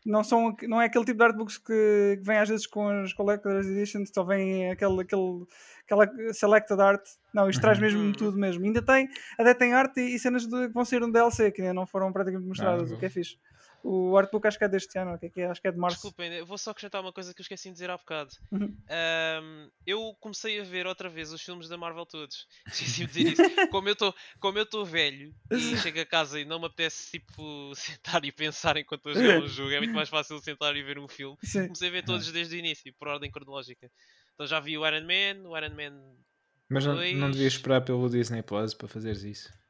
[0.04, 3.12] Não, são, não é aquele tipo de artbooks que, que vem às vezes com as
[3.12, 5.44] Collector's Editions, só vem aquele, aquele,
[5.84, 7.02] aquela selected art.
[7.32, 7.84] Não, isto traz Uhum.
[7.84, 8.12] mesmo Uhum.
[8.12, 8.64] tudo mesmo.
[8.64, 11.62] Ainda tem, até tem arte e, e cenas de, que vão ser um DLC, que
[11.62, 13.36] ainda não foram praticamente mostradas, Ah, o que é fixe.
[13.84, 15.46] O artbook acho que é deste ano, que é, que é?
[15.46, 15.96] acho que é de março.
[15.96, 18.30] Desculpem, eu vou só acrescentar uma coisa que eu esqueci de dizer há bocado.
[18.52, 18.76] Uhum.
[18.88, 22.46] Ahm, eu comecei a ver outra vez os filmes da Marvel todos.
[22.66, 23.68] Esqueci de dizer isso.
[23.70, 27.10] Como eu estou como eu estou velho e chego a casa e não me apetece
[27.10, 27.42] tipo
[27.74, 30.82] sentar e pensar enquanto estou a jogar um jogo, é muito mais fácil sentar e
[30.82, 31.36] ver um filme.
[31.42, 31.62] Sim.
[31.62, 33.90] Comecei a ver todos desde o início, por ordem cronológica.
[34.34, 36.14] Então já vi o Iron Man, o Iron Man
[36.68, 39.61] Mas não, não devias esperar pelo Disney Plus para fazeres isso.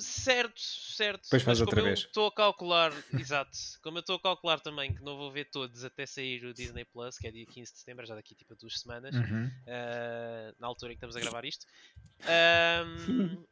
[0.00, 1.22] Certo, certo.
[1.24, 2.02] Depois faz mas outra como vez.
[2.02, 3.56] Eu estou a calcular, exato.
[3.82, 6.84] Como eu estou a calcular também que não vou ver todos até sair o Disney
[6.84, 9.50] Plus, que é dia 15 de setembro, já daqui tipo a duas semanas, Uhum.
[9.66, 11.64] ah, na altura em que estamos a gravar isto.
[12.26, 13.44] Ahm,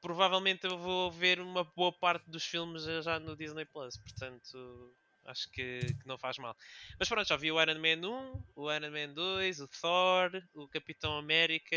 [0.00, 4.94] provavelmente eu vou ver uma boa parte dos filmes já no Disney Plus, portanto
[5.26, 6.56] acho que, que não faz mal.
[6.98, 10.68] Mas pronto, já vi o Iron Man 1, o Iron Man 2, o Thor, o
[10.68, 11.76] Capitão América,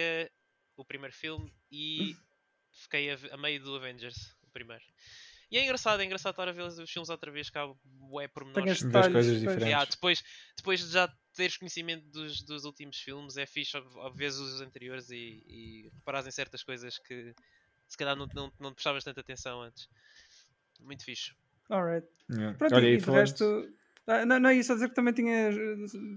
[0.78, 2.16] o primeiro filme e
[2.74, 4.84] fiquei a, a meio do Avengers, o primeiro.
[5.52, 8.28] E é engraçado, é engraçado estar a ver os filmes outra vez, que há bué
[8.28, 8.84] pormenores.
[8.84, 9.68] as coisas diferentes.
[9.68, 10.24] Yeah, depois,
[10.58, 14.62] depois de já teres conhecimento dos, dos últimos filmes, é fixe a, a ver os
[14.62, 17.36] anteriores e, e reparares em certas coisas que
[17.88, 19.88] se calhar não, não, não te prestavas tanta atenção antes.
[20.80, 21.34] Muito fixe.
[21.70, 22.08] Alright.
[22.32, 22.58] Yeah.
[22.58, 23.70] Pronto, Olha, e e de resto.
[24.08, 25.50] Ah, não, não é isso, só dizer que também tinha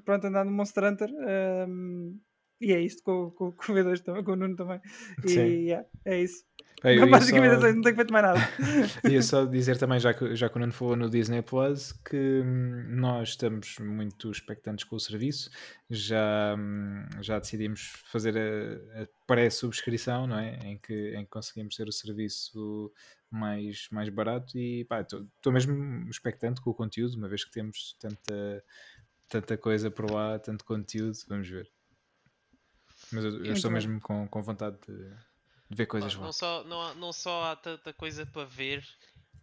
[0.05, 1.11] pronto, andado no Monster Hunter.
[1.11, 2.19] ahm,
[2.61, 4.81] e é isto com, com, com o V2 também, com o Nuno também.
[5.25, 5.40] E Sim.
[5.40, 6.45] yeah, é isso.
[6.83, 8.40] Pá, eu ia Basicamente só- é não tenho feito mais nada.
[9.11, 12.16] Ia só dizer também, já que, já que o Nuno falou no Disney Plus, que
[12.45, 15.51] hum, nós estamos muito expectantes com o serviço.
[15.88, 20.59] Já, hum, já decidimos fazer a, a pré-subscrição, não é?
[20.64, 22.92] Em que, em que conseguimos ter o serviço
[23.31, 28.64] mais, mais barato e estou mesmo expectante com o conteúdo, uma vez que temos tanta,
[29.29, 31.69] tanta coisa por lá, tanto conteúdo, vamos ver.
[33.12, 34.97] Mas eu, eu estou mesmo com, com vontade de,
[35.69, 36.23] de ver coisas lá.
[36.25, 38.87] não, só, não, há- não só há tanta coisa para ver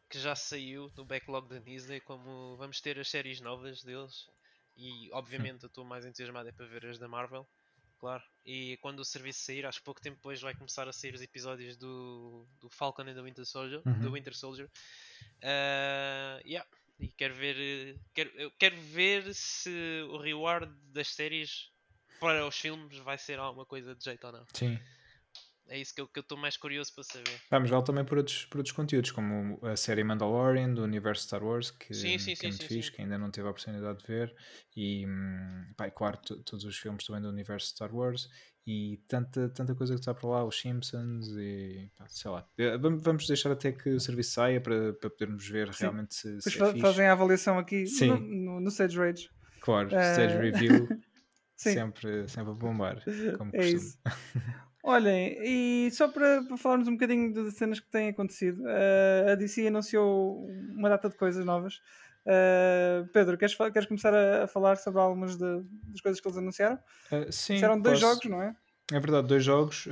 [0.10, 4.28] que já saiu no backlog da Disney, como vamos ter as séries novas deles.
[4.76, 7.48] E obviamente eu estou mais entusiasmado é para ver as da Marvel,
[8.00, 8.24] claro.
[8.46, 11.22] E quando o serviço sair, acho que pouco tempo depois vai começar a sair os
[11.22, 13.82] episódios do, do Falcon and the Winter Soldier.
[13.86, 14.00] Uhum.
[14.02, 14.70] Do Winter Soldier.
[15.42, 16.68] Ah, yeah.
[17.00, 19.70] E quero ver, quero, eu quero ver se
[20.10, 21.72] o reward das séries
[22.24, 24.46] para os filmes vai ser alguma coisa de jeito ou não.
[24.54, 24.80] Sim.
[25.68, 27.40] É isso que eu estou mais curioso para saber.
[27.50, 31.44] Vamos vale também por outros, por outros conteúdos, como a série Mandalorian do universo Star
[31.44, 32.96] Wars, que, Sim, sim, que sim, é muito sim, fixe, sim.
[32.98, 34.36] que ainda não teve a oportunidade de ver,
[34.76, 38.30] e, hum, pá, e claro, to- todos os filmes também do universo Star Wars,
[38.68, 42.46] e tanta, tanta coisa que está por lá, os Simpsons, e pá, sei lá.
[42.58, 45.84] Eh, Vamos, deixar até que o serviço saia para, para podermos ver Sim.
[45.84, 46.82] realmente se, Depois se fa- é fixe.
[46.82, 48.08] fazem a avaliação aqui Sim.
[48.10, 49.30] no, no, no Sage Rage.
[49.62, 50.88] Claro, Eh, stage review,
[51.64, 51.74] Sim.
[51.74, 53.04] sempre, sempre a bombar,
[53.38, 53.76] como É costume.
[53.76, 53.98] isso.
[54.86, 59.36] Olhem, e só para, para falarmos um bocadinho das cenas que têm acontecido, eh, a
[59.36, 60.46] DC anunciou
[60.76, 61.82] uma data de coisas novas.
[62.26, 66.38] Eh, Pedro, queres, queres começar a, a falar sobre algumas de- das coisas que eles
[66.38, 66.78] anunciaram?
[67.12, 68.54] Eh, sim, Disseram dois posso- jogos, não é?
[68.92, 69.88] É verdade, dois jogos,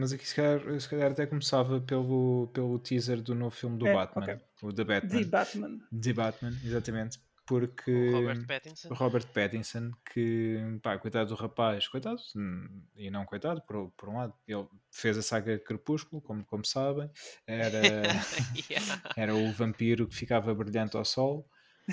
[0.00, 3.86] mas aqui se calhar, se calhar até começava pelo, pelo teaser do novo filme do
[3.86, 4.38] É, Batman, ok.
[4.64, 5.18] o The Batman.
[5.20, 5.78] The Batman.
[6.02, 7.20] The Batman, exatamente.
[7.46, 8.88] Porque O Robert Pattinson.
[8.94, 14.16] Robert Pattinson, que pá, coitado do rapaz, coitado, hum, e não coitado, por, por um
[14.16, 17.08] lado, ele fez a saga Crepúsculo, como, como sabem,
[17.46, 17.80] era,
[18.70, 19.02] Yeah.
[19.16, 21.48] era o vampiro que ficava brilhante ao sol.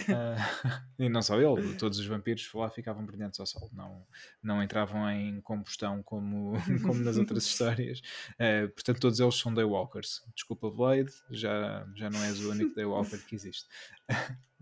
[0.09, 0.35] Ah,
[0.97, 4.03] e não só ele, todos os vampiros lá ficavam brilhantes ao sol, não,
[4.41, 8.01] não entravam em combustão como, como nas outras histórias.
[8.39, 10.23] Ah, portanto, todos eles são Daywalkers.
[10.33, 13.67] Desculpa, Blade, já, já não és o único Daywalker que existe.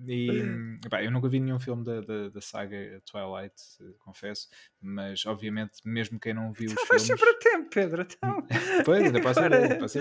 [0.07, 4.47] E pá, eu nunca vi nenhum filme da, da, da saga Twilight, eh, confesso,
[4.81, 7.21] mas obviamente, mesmo quem não viu os Então vais filmes.
[7.21, 8.01] sempre a tempo, Pedro.
[8.09, 8.47] Então...
[8.85, 9.99] Pois, ainda passa Agora- passa.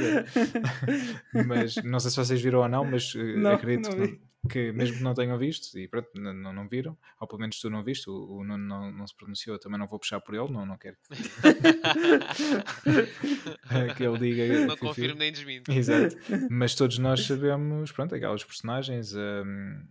[1.46, 4.72] Mas não sei se vocês viram ou não, mas eh, Não, acredito não que, que
[4.72, 7.68] mesmo que não tenham visto, e pronto, não, não, não viram, ou pelo menos tu
[7.68, 10.34] não viste, o, o Nuno não, não se pronunciou, eu também não vou puxar por
[10.34, 11.10] ele, não, não quero que,
[13.96, 14.66] que ele diga.
[14.66, 15.70] Não confirmo nem desminto.
[15.70, 16.16] Exato,
[16.50, 19.82] mas todos nós sabemos, pronto, aquelas personagens, hum,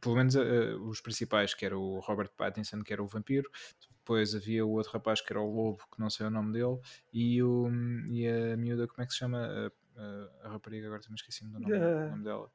[0.00, 3.50] pelo menos uh, os principais, que era o Robert Pattinson, que era o vampiro,
[3.98, 6.78] depois havia o outro rapaz que era o lobo, que não sei o nome dele,
[7.12, 7.68] e, o,
[8.08, 9.38] e a miúda, como é que se chama?
[9.46, 9.66] A,
[10.00, 12.10] a- a rapariga, agora também esqueci-me do nome, Ah.
[12.10, 12.50] nome dela.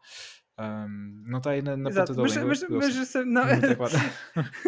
[0.59, 2.47] Hum, não está aí na, na Exato, ponta da mas, língua.
[2.49, 3.25] mas, eu mas, sei.
[3.25, 3.43] não.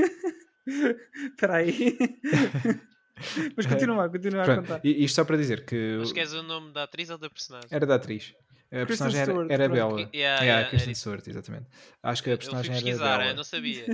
[0.65, 1.98] Espera aí.
[3.56, 4.82] mas continua, continua a contar.
[4.84, 7.67] e isto só para dizer que Mas queres o nome da atriz ou da personagem?
[7.72, 8.34] era da atriz.
[8.82, 9.70] A personagem era, era.
[9.70, 10.00] Bela.
[10.00, 10.96] Yeah, Yeah, yeah, a Kristen era.
[10.96, 11.68] Stewart, exatamente.
[12.02, 13.26] Acho que a personagem era Bela.
[13.28, 13.86] eu não sabia.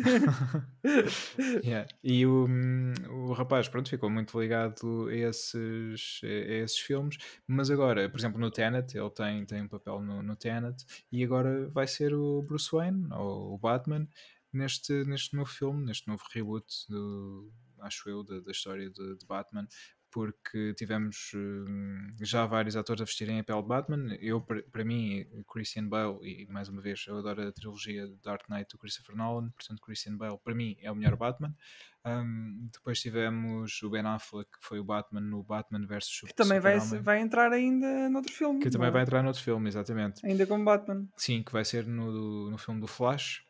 [1.63, 1.88] Yeah.
[2.04, 7.70] E o, hum, o rapaz, pronto, ficou muito ligado a esses, a esses filmes, mas
[7.70, 11.68] agora, por exemplo, no Tenet, ele tem, tem um papel no, no Tenet, e agora
[11.70, 14.08] vai ser o Bruce Wayne, ou o Batman,
[14.51, 17.51] neste, neste novo filme, neste novo reboot, do,
[17.82, 19.68] acho eu, da, da história de, de Batman.
[20.12, 24.16] Porque tivemos hum, já vários atores a vestirem a pele de Batman.
[24.20, 28.47] Eu, para mim, Christian Bale, e mais uma vez, eu adoro a trilogia de Dark
[28.49, 31.55] Knight do Christopher Nolan, portanto, Christian Bale, para mim, é o melhor Batman.
[32.05, 36.60] Um, depois tivemos o Ben Affleck, que foi o Batman no Batman vs Que também
[36.60, 38.60] vai, vai entrar ainda noutro filme.
[38.62, 38.91] Que também é?
[38.91, 40.26] vai entrar noutro filme, exatamente.
[40.26, 41.07] Ainda como Batman.
[41.18, 43.43] Sim, que vai ser no, no filme do Flash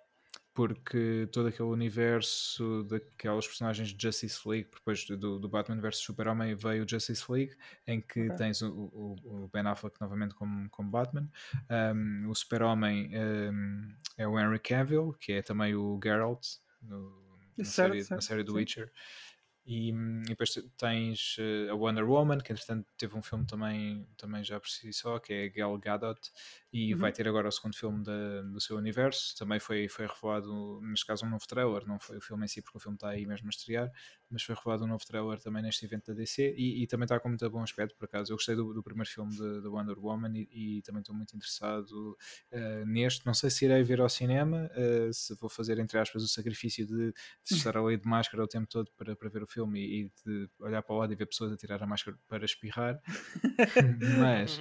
[0.60, 6.54] porque todo aquele universo daquelas personagens de Justice League, depois do, do Batman vs Super-Homem
[6.54, 7.56] veio o Justice League,
[7.88, 8.36] em que okay.
[8.36, 11.30] tens o, o, o, Ben Affleck novamente como, como Batman,
[11.96, 16.46] um, o Super-Homem um, é o Henry Cavill, que é também o Geralt
[16.82, 17.10] no,
[17.58, 18.58] na, certo, série, certo, na série do sim.
[18.58, 18.92] Witcher.
[19.66, 24.44] E, e, depois tens uh, a Wonder Woman, que entretanto teve um filme também, também
[24.44, 26.20] já por si só, que é Gal Gadot,
[26.72, 27.00] e uhum.
[27.00, 29.36] vai ter agora o segundo filme da, do seu universo.
[29.38, 32.62] Também foi, foi revelado, neste caso, um novo trailer, não foi o filme em si,
[32.62, 33.92] porque o filme está aí mesmo a estrear,
[34.30, 37.20] mas foi revelado um novo trailer também neste evento da DC e, e também está
[37.20, 38.32] com muito bom aspecto, por acaso.
[38.32, 42.16] Eu gostei do, do primeiro filme da Wonder Woman e, e, também estou muito interessado
[42.52, 43.26] uh, neste.
[43.26, 46.86] Não sei se irei ver ao cinema, uh, se vou fazer, entre aspas, o sacrifício
[46.86, 50.02] de, de estar ali de máscara o tempo todo para, para ver o filme e,
[50.02, 53.02] e de olhar para o lado e ver pessoas a tirar a máscara para espirrar,
[54.20, 54.60] mas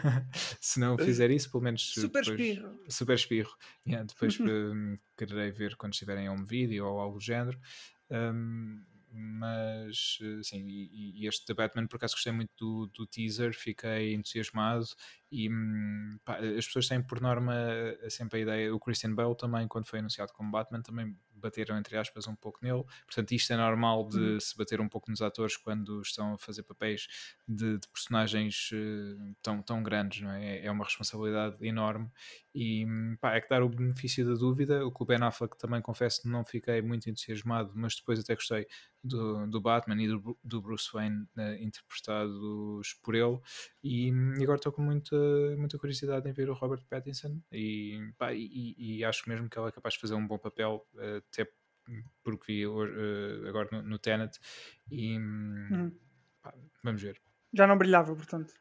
[0.60, 1.92] se não fizer isso isso, pelo menos.
[1.92, 2.80] Super depois, espirro.
[2.88, 3.56] Super espirro.
[3.86, 7.58] Yeah, depois um, quererei ver quando estiverem a um vídeo ou algo do género.
[8.10, 8.82] Um,
[9.14, 14.14] mas sim, e, e, este The Batman por acaso gostei muito do, do teaser, fiquei
[14.14, 14.86] entusiasmado
[15.30, 17.54] e hum, pá, as pessoas têm por norma
[18.08, 21.96] sempre a ideia, o Christian Bale também quando foi anunciado como Batman também bateram, entre
[21.96, 22.84] aspas, um pouco nele.
[23.04, 24.40] Portanto, isto é normal de uhum.
[24.40, 27.06] se bater um pouco nos atores quando estão a fazer papéis
[27.46, 30.64] de, de personagens uh, tão, tão grandes, não é?
[30.64, 32.10] É uma responsabilidade enorme
[32.54, 32.86] e
[33.20, 34.86] pá, é que dar o benefício da dúvida.
[34.86, 38.66] O que o Ben Affleck também confesso não fiquei muito entusiasmado, mas depois até gostei
[39.02, 43.38] do, do Batman e do, do Bruce Wayne uh, interpretados por ele.
[43.82, 45.16] E, e agora estou com muita,
[45.56, 49.68] muita curiosidade em ver o Robert Pattinson e, pá, e, e, acho mesmo que ele
[49.68, 50.86] é capaz de fazer um bom papel,
[51.18, 51.50] até
[52.22, 54.38] porque vi uh, agora no, no Tenet.
[54.90, 55.92] E uhum.
[56.42, 57.20] pá, vamos ver.
[57.52, 58.52] Já não brilhava, portanto.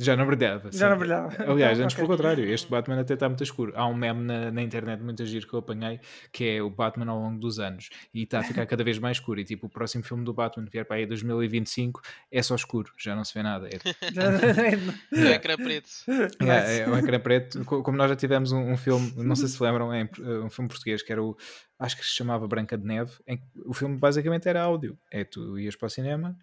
[0.00, 0.70] Já não brilhava.
[0.72, 1.30] Já não brilhava.
[1.46, 2.06] Aliás, antes okay.
[2.06, 3.72] pelo contrário, este Batman até está muito escuro.
[3.76, 6.00] Há um meme na, na internet muito giro que eu apanhei
[6.32, 9.18] que é o Batman ao longo dos anos e está a ficar cada vez mais
[9.18, 9.40] escuro.
[9.40, 12.00] E tipo, o próximo filme do Batman que vier para aí 2025
[12.32, 13.68] é só escuro, já não se vê nada.
[13.68, 13.76] É,
[15.20, 15.90] é o ecrã preto.
[16.40, 17.64] É, é o ecrã preto.
[17.64, 20.08] Como nós já tivemos um, um filme, não sei se lembram, é
[20.42, 21.36] um filme português que era o
[21.78, 24.98] acho que se chamava Branca de Neve, em que o filme basicamente era áudio.
[25.10, 26.36] É tu ias para o cinema,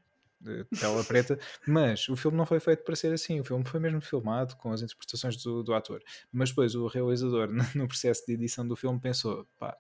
[0.79, 4.01] tela preta, mas o filme não foi feito para ser assim, o filme foi mesmo
[4.01, 8.67] filmado com as interpretações do, do ator, mas depois o realizador no processo de edição
[8.67, 9.75] do filme pensou, pá,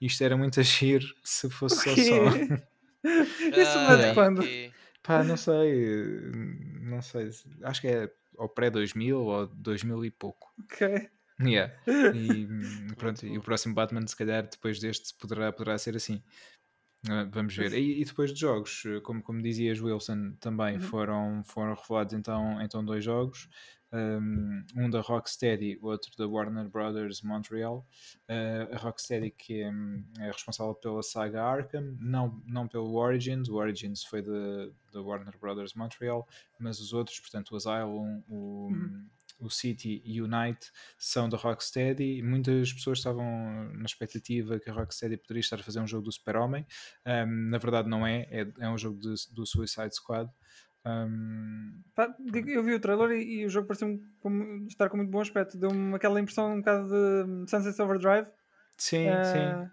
[0.00, 2.60] isto era muito agir se fosse só só.
[3.02, 4.42] Isso ah, é de quando?
[5.02, 6.30] Pá, não sei,
[6.82, 7.30] não sei,
[7.62, 10.52] acho que é ao pré-2000 ou 2000 e pouco.
[10.64, 11.08] Ok.
[11.42, 11.72] Yeah.
[12.14, 12.46] E,
[12.96, 16.22] pronto, e o próximo Batman, se calhar, depois deste, poderá, poderá ser assim.
[17.08, 17.72] Ah, vamos ver.
[17.72, 20.80] E, e, depois de jogos, eh, como, como dizias, Wilson, também uhum.
[20.80, 23.48] foram, foram revelados então, então dois jogos.
[23.92, 27.84] Um, um da Rocksteady, outro da Warner Brothers Montreal.
[28.28, 29.72] Uh, a Rocksteady que é,
[30.20, 35.74] é, responsável pela saga Arkham, não, não pelo Origins, o Origins foi da Warner Brothers
[35.74, 36.28] Montreal,
[36.60, 39.08] mas os outros, portanto o Asylum, o, uhum
[39.40, 42.22] o City e o Night são da Rocksteady.
[42.22, 43.24] Muitas pessoas estavam
[43.74, 46.66] na expectativa que a Rocksteady poderia estar a fazer um jogo do Super-Homem.
[47.06, 48.26] Um, na verdade, não é.
[48.30, 50.30] É, é um jogo de, do Suicide Squad.
[50.84, 51.82] Um...
[52.46, 54.00] eu vi o trailer e, e o jogo pareceu
[54.66, 55.58] estar com muito bom aspecto.
[55.58, 58.28] Deu-me aquela impressão um bocado de Sunset Overdrive.
[58.76, 59.70] Sim, uh, sim.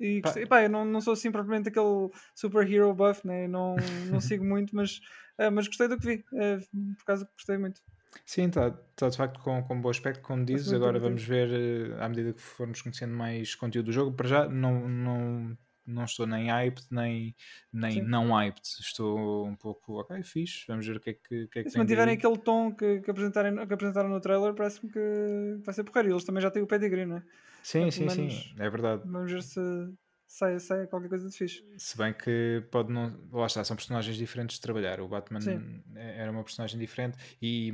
[0.00, 3.46] E gostei, pá, eu não, não sou assim propriamente aquele superhero buff, né?
[3.46, 3.76] não,
[4.10, 4.98] não sigo muito, mas,
[5.38, 7.82] uh, mas gostei do que vi, uh, por causa que gostei muito.
[8.24, 10.72] Sim, está tá de facto com, com bom aspecto, como dizes.
[10.72, 14.16] Agora vamos ver uh, à medida que formos conhecendo mais conteúdo do jogo.
[14.16, 17.34] Para já não, não, não estou nem hyped, nem,
[17.72, 18.62] nem não hyped.
[18.80, 20.64] Estou um pouco, ok, fixe.
[20.68, 23.10] Vamos ver o que é que, que, é que Se mantiverem aquele tom que, que,
[23.10, 26.12] apresentaram, que apresentaram no trailer, parece-me que vai ser porreiro.
[26.12, 27.22] Eles também já têm o pedigree, não é?
[27.62, 29.02] Sim, sim, sim, é verdade.
[29.04, 29.60] Vamos ver se,
[30.30, 31.64] sai, sai qualquer coisa de fixe.
[31.76, 33.18] Se bem que pode não.
[33.32, 35.00] Lá está, são personagens diferentes de trabalhar.
[35.00, 35.82] O Batman Sim.
[35.96, 37.72] É, era uma personagem diferente e,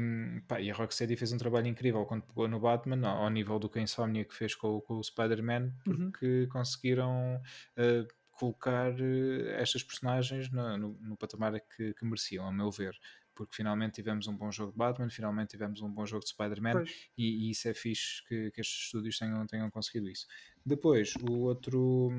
[0.49, 3.69] pá, e a Rocksteady fez um trabalho incrível quando pegou no Batman, ao, nível do
[3.69, 6.49] que a Insomnia que fez com, com o Spider-Man, porque uhum.
[6.49, 7.41] conseguiram.
[7.77, 8.07] Uh,
[8.39, 12.95] colocar uh, estas personagens no, no, no patamar que, que mereciam, a meu ver
[13.37, 16.85] porque finalmente tivemos um bom jogo de Batman, finalmente tivemos um bom jogo de Spider-Man
[17.17, 20.27] e, e, isso é fixe que, que estes estúdios tenham, tenham conseguido isso.
[20.65, 22.11] Depois, o outro,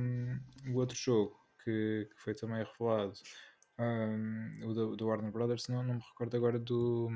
[0.70, 3.20] o outro jogo que, que foi também revelado
[3.80, 7.12] um, o do, do, Warner Brothers, não, não me recordo agora do.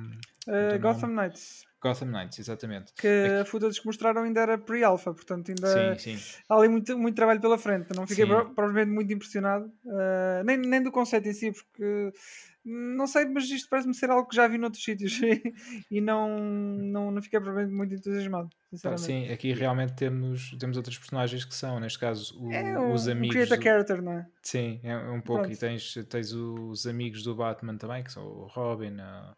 [0.47, 1.21] Uh, do Gotham nome.
[1.21, 1.65] Knights.
[1.81, 2.93] Gotham Knights, exatamente.
[2.93, 6.41] Que é a footage que mostraram ainda era pre-alpha, portanto ainda sim, sim.
[6.47, 7.87] há ali muito, muito trabalho pela frente.
[7.95, 12.13] Não fiquei provavelmente muito impressionado, uh, nem, nem do conceito em si, porque
[12.63, 15.19] não sei, mas isto parece-me ser algo que já vi noutros sítios
[15.89, 18.49] e não, não, não fiquei provavelmente muito entusiasmado.
[18.69, 19.05] Sinceramente.
[19.05, 23.07] sim, aqui realmente temos, temos outros personagens que são, neste caso, o, é um, os
[23.07, 23.35] amigos.
[23.35, 24.27] Um create character, não é?
[24.43, 25.43] Sim, é um pouco.
[25.43, 25.53] Pronto.
[25.53, 29.35] E tens, tens os amigos do Batman também, que são o Robin, a,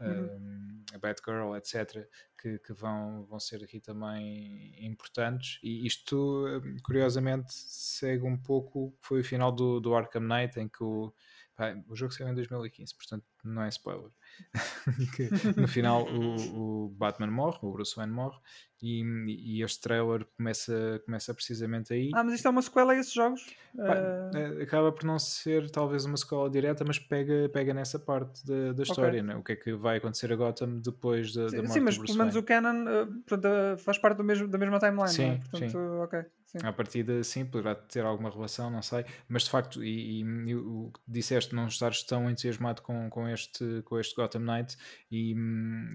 [0.00, 0.84] uhum.
[0.94, 2.06] a Batgirl, etc.,
[2.38, 5.58] que, que, vão, vão ser aqui também importantes.
[5.62, 6.44] E isto,
[6.84, 8.94] curiosamente, segue um pouco.
[9.00, 11.12] Foi o final do, do Arkham Knight, em que o
[11.56, 14.10] Pá, o jogo saiu em 2015, portanto não é spoiler.
[15.56, 18.38] no final o, o, Batman morre, o Bruce Wayne morre,
[18.82, 22.10] e, e, este trailer começa, começa precisamente aí.
[22.14, 23.42] Ah, mas isto é uma sequela a esses jogos?
[23.74, 24.62] Pá, uh...
[24.62, 28.82] Acaba por não ser talvez uma sequela direta, mas pega, pega nessa parte da, da
[28.82, 29.22] história, okay.
[29.22, 29.36] né?
[29.36, 32.18] o que é que vai acontecer a Gotham depois da, da morte Sim, mas pelo
[32.18, 32.84] menos o canon
[33.26, 35.36] portanto, faz parte do mesmo, da mesma timeline, sim, é?
[35.38, 35.78] portanto, sim.
[35.78, 36.24] ok.
[36.46, 36.58] Sim.
[36.62, 40.92] A partida, sim, poderá ter alguma relação, não sei, mas de facto, e, e, o
[40.94, 43.35] que disseste, não estares tão entusiasmado com, com, este,
[43.84, 44.76] com este Gotham Knight
[45.10, 45.32] e,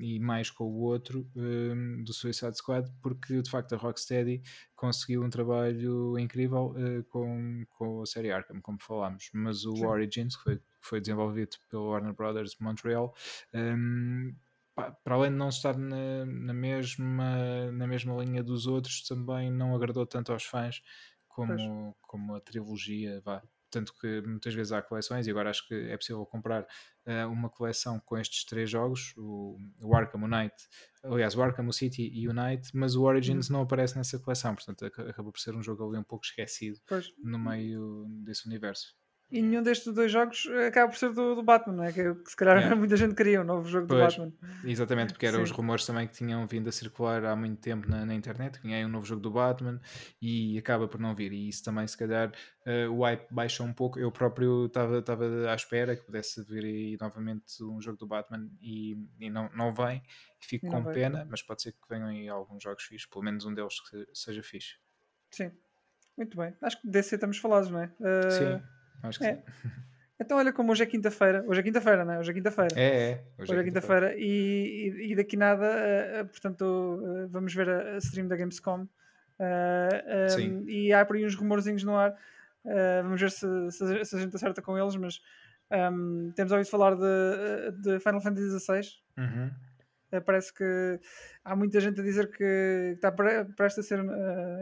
[0.02, 4.42] e mais com o outro um, do Suicide Squad, porque de facto a Rocksteady
[4.76, 9.86] conseguiu um trabalho incrível uh, com, com a série Arkham, como falámos, mas o sim.
[9.86, 13.14] Origins, que foi, que foi desenvolvido pelo Warner Brothers Montreal,
[13.54, 14.34] um,
[14.76, 19.76] para além de não estar na, na, mesma, na mesma linha dos outros, também não
[19.76, 20.82] agradou tanto aos fãs
[21.28, 23.22] como, como a trilogia.
[23.22, 23.42] Vá.
[23.72, 27.50] Tanto que muitas vezes há coleções, e agora acho que é possível comprar uh, uma
[27.50, 30.56] coleção com estes três jogos: o, o Arkham, o Knight,
[31.04, 33.58] aliás, o Arkham, o City e o Knight, mas o Origins uhum.
[33.58, 37.08] não aparece nessa coleção, portanto acabou por ser um jogo ali um pouco esquecido pois.
[37.24, 39.01] no meio desse universo.
[39.32, 41.94] E nenhum destes dois jogos acaba por ser do, do Batman, não é?
[41.94, 42.76] Que, que se calhar yeah.
[42.76, 44.34] muita gente queria um novo jogo pois, do Batman.
[44.66, 48.06] Exatamente, porque eram os rumores também que tinham vindo a circular há muito tempo na,
[48.06, 49.80] na internet, que um novo jogo do Batman
[50.22, 51.32] e acaba por não vir.
[51.32, 52.30] E isso também, se calhar,
[52.68, 53.98] uh, o hype baixou um pouco.
[53.98, 55.02] Eu próprio estava
[55.50, 59.74] à espera que pudesse vir aí novamente um jogo do Batman e, e não, não
[59.74, 60.04] vem.
[60.42, 60.94] E fico não com vai.
[60.94, 64.06] pena, mas pode ser que venham aí alguns jogos fixos, pelo menos um deles que
[64.14, 64.76] seja fixe.
[65.30, 65.52] Sim,
[66.18, 66.54] muito bem.
[66.62, 67.86] Acho que DC estamos falados, não é?
[68.02, 68.32] Uh...
[68.32, 69.36] Sim Acho que é.
[69.36, 69.70] sim.
[70.22, 71.44] Então, olha como hoje é quinta-feira.
[71.48, 72.20] Hoje é quinta-feira, não é?
[72.20, 72.80] Hoje é quinta-feira.
[72.80, 73.24] É, é.
[73.40, 74.16] Hoje, hoje é, é quinta-feira.
[74.16, 78.84] e, e, e, daqui nada, uh, portanto, uh, vamos ver a, a, stream da Gamescom.
[79.40, 82.14] Uh, um, e há por aí uns rumorzinhos no ar.
[83.02, 85.20] vamos ver se, se, se, a gente acerta com eles, mas
[85.92, 88.82] um, temos ouvido falar de, de Final Fantasy XVI.
[89.18, 90.22] Uhum.
[90.24, 91.00] parece que
[91.44, 94.00] há muita gente a dizer que está prestes a ser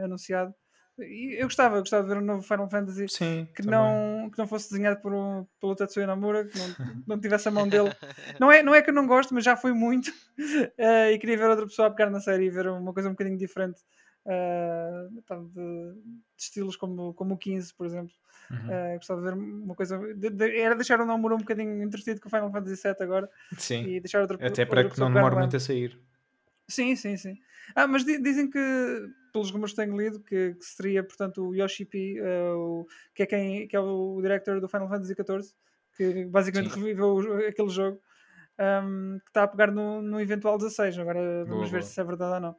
[0.02, 0.56] anunciado
[1.00, 4.47] eu gostava, eu gostava de ver um novo Final Fantasy Sim, que, não, que não
[4.47, 6.68] fosse desenhado por um, pelo Tetsuya Nomura, que não,
[7.08, 7.91] não tivesse a mão dele.
[8.39, 10.10] Não é, não é que eu não gosto, mas já foi muito.
[10.10, 13.14] Uh, e queria ver outra pessoa a pegar na série e ver uma coisa um
[13.14, 13.82] bocadinho diferente
[14.26, 15.97] uh, de, de,
[16.38, 18.14] estilos como, como o 15, por exemplo.
[18.52, 18.58] Uhum.
[18.58, 19.97] Uh, gostava de ver uma coisa.
[20.16, 23.30] De, de, era deixar o Nomura um bocadinho entretido com o Final Fantasy VII agora.
[23.58, 23.84] Sim.
[23.84, 26.00] E deixar outra, Até para que não demore muito a sair.
[26.68, 27.38] Sim, sim, sim.
[27.76, 31.86] Ah, mas dizem que, pelos rumores que tenho lido, que, que seria, portanto, o Yoshi
[31.86, 35.53] P, uh, que, é quem, que é o director do Final Fantasy XIV,
[35.95, 36.80] que basicamente sim.
[36.80, 37.99] reviveu aquele jogo,
[38.59, 40.97] um, que está a pegar no, no eventual 16.
[40.99, 41.82] Agora vamos boa, ver boa.
[41.82, 42.55] se é verdade ou não.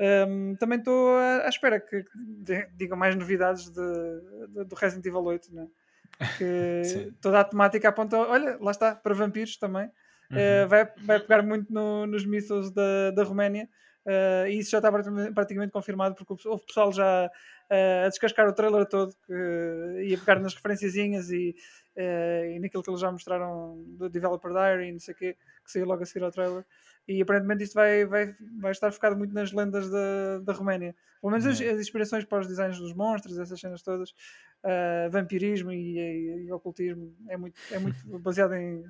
[0.00, 3.80] Um, também estou à, espera que, que digam mais novidades de,
[4.48, 5.66] de, do Resident Evil 8, né?
[6.36, 9.90] que toda a temática aponta, olha, lá está, para vampiros também.
[10.30, 10.36] Uhum.
[10.36, 13.68] Uh, vai, vai pegar muito no, nos mitos da, da Roménia.
[14.06, 18.54] Uh, e isso já está praticamente confirmado porque houve pessoal já uh, a descascar o
[18.54, 21.54] trailer todo que ia pegar nas referenciazinhas e,
[21.96, 25.36] uh, e naquilo que eles já mostraram do Developer Diary e não sei o quê,
[25.62, 26.64] que saiu logo a seguir ao trailer.
[27.06, 30.94] E aparentemente isto vai, vai, vai estar focado muito nas lendas da, da Roménia.
[31.20, 34.14] Pelo menos as, as, inspirações para os designs dos monstros, essas cenas todas,
[35.10, 38.84] vampirismo e, e, e, ocultismo, é muito, é muito baseado em,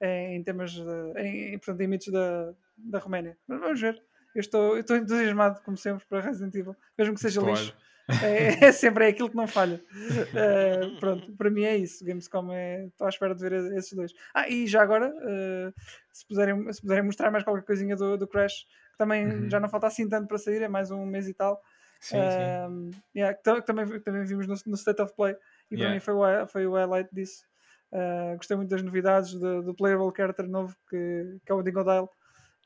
[0.00, 3.36] em temas, de, em, portanto, em mitos da, da Roménia.
[3.48, 4.02] Mas vamos ver.
[4.34, 7.56] Eu estou, eu estou entusiasmado, como sempre, para Resident Evil, mesmo que seja claro.
[7.56, 7.76] lixo.
[8.22, 9.82] É, é, sempre é aquilo que não falha.
[9.86, 12.04] Uh, pronto, para mim é isso.
[12.04, 12.84] Gamescom é.
[12.86, 14.12] Estou à espera de ver esses dois.
[14.34, 15.72] Ah, e já agora, uh,
[16.12, 19.50] se, puderem, se puderem mostrar mais qualquer coisinha do, do Crash, que também uhum.
[19.50, 21.60] já não falta assim tanto para sair, é mais um mês e tal.
[22.00, 23.00] Sim, uh, sim.
[23.16, 25.34] Yeah, que, também, também vimos no, no State of Play
[25.70, 25.86] e yeah.
[25.86, 27.44] para mim foi o, foi o highlight disso.
[27.90, 32.08] Uh, gostei muito das novidades do, do Playable Character novo que, que é o Dingodile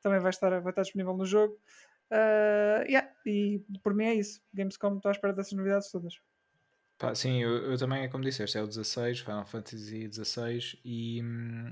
[0.02, 1.54] também vai estar, vai estar disponível no jogo.
[2.10, 4.40] Uh, yeah, e por mim é isso.
[4.52, 6.14] Gamescom estou à espera dessas novidades todas.
[6.98, 11.22] Pá, sim, eu, eu também, é como disseste, é o 16, Final Fantasy 16 e,
[11.22, 11.68] hum,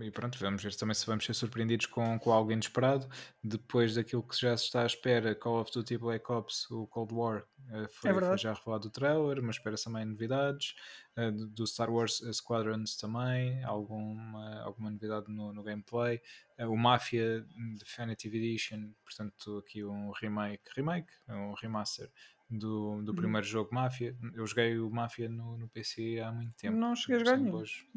[0.00, 3.06] e pronto, vamos ver também se vamos ser surpreendidos com, com algo inesperado.
[3.44, 7.12] Depois daquilo que já se está à espera, Call of Duty Black Ops, o Cold
[7.12, 10.74] War, eh, foi, É foi já revelado o trailer, mas espera-se também novidades.
[11.14, 16.22] Eh, do Star Wars Squadrons também, alguma, alguma novidade no, no gameplay.
[16.56, 17.44] Eh, o Mafia
[17.78, 22.10] Definitive Edition, portanto, aqui um remake, remake, um remaster
[22.50, 23.16] do, do Uhum.
[23.16, 24.16] primeiro jogo Mafia.
[24.34, 26.76] Eu joguei o Mafia no, no PC há muito tempo.
[26.76, 27.50] Não cheguei a jogar nenhum.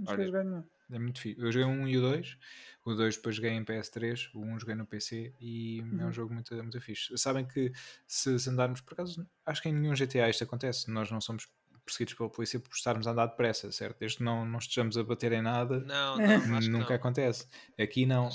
[0.08, 0.24] olha,
[0.92, 1.42] é muito fixe.
[1.42, 2.38] Eu joguei o 1 e o 2.
[2.86, 6.08] O 2 depois joguei em PS3, o 1 joguei no PC e é Uhum.
[6.08, 7.18] um jogo muito, muito fixe.
[7.18, 7.72] Sabem que
[8.06, 10.92] se, se andarmos, por acaso, acho que em nenhum GTA isto acontece.
[10.92, 11.48] Nós não somos
[11.84, 14.00] perseguidos pela polícia por estarmos a andar depressa, certo?
[14.00, 16.96] Desde que não, não estejamos a bater em nada, Não, não, acho que nunca não.
[16.96, 17.48] acontece.
[17.80, 18.30] Aqui não.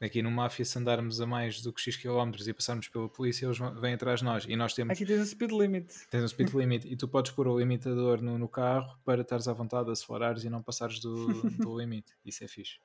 [0.00, 3.46] Aqui no Mafia, se andarmos a mais do que X km e passarmos pela polícia,
[3.46, 4.44] eles vêm atrás de nós.
[4.48, 5.92] E nós temos Aqui tens o speed limit.
[6.10, 9.48] Tens um speed limit e tu podes pôr o limitador no, no carro para estares
[9.48, 12.14] à vontade, acelerares e não passares do, do limite.
[12.24, 12.78] Isso é fixe.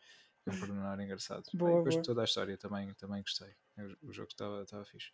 [0.46, 1.44] É um pormenor engraçado.
[1.54, 2.02] Boa, e depois boa.
[2.02, 3.50] de toda a história também, também gostei.
[3.78, 5.10] O, o jogo estava estava fixe.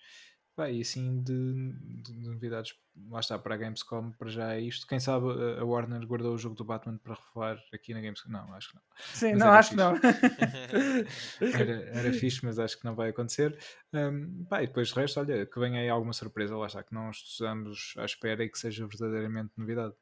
[0.60, 2.76] Pá, e assim de, de- de novidades,
[3.10, 4.86] lá está para a Gamescom, para já é isto.
[4.86, 8.30] Quem sabe a- Warner guardou o jogo do Batman para revelar aqui na Gamescom?
[8.30, 8.82] Não, acho que não.
[9.14, 9.94] Sim, Mas não, acho que não.
[11.54, 13.58] Era, era fixe, mas acho que não vai acontecer.
[13.94, 16.94] Um, pá, e depois de resto, olha, que venha aí alguma surpresa, lá está, que
[16.94, 19.94] não estejamos à espera e que seja verdadeiramente novidade.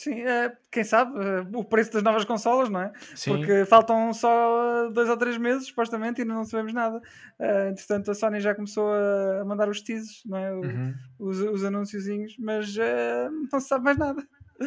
[0.00, 2.92] Sim, eh, quem sabe eh, o preço das novas consolas, não é?
[3.16, 7.00] Sim, Porque faltam só dois ou três meses, supostamente, e ainda não sabemos nada.
[7.40, 10.54] Eh, entretanto, a Sony já começou a mandar os teases, não é?
[10.54, 10.94] O- Uhum.
[11.18, 14.22] os, os anunciozinhos, mas eh, não se sabe mais nada.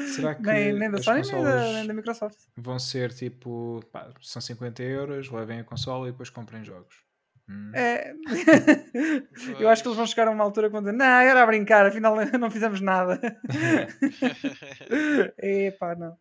[0.05, 2.37] Será que Nem, nem da Sony, nem da, nem da Microsoft.
[2.57, 7.03] vão ser tipo, pá, são 50 euros, levem a consola e depois comprem jogos?
[7.51, 7.71] Hum.
[7.73, 8.13] É...
[9.59, 11.85] Eu acho que eles vão chegar a uma altura quando dizer, não, era a brincar,
[11.85, 13.19] afinal não fizemos nada.
[15.37, 16.17] Epá, não.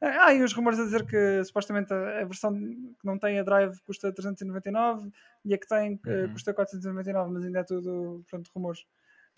[0.00, 3.78] Ah, e os rumores a dizer que supostamente a, versão que não tem a drive
[3.86, 5.12] custa 399
[5.44, 6.32] e a que tem eh, Uhum.
[6.32, 8.84] custa 499, mas ainda é tudo pronto, rumores.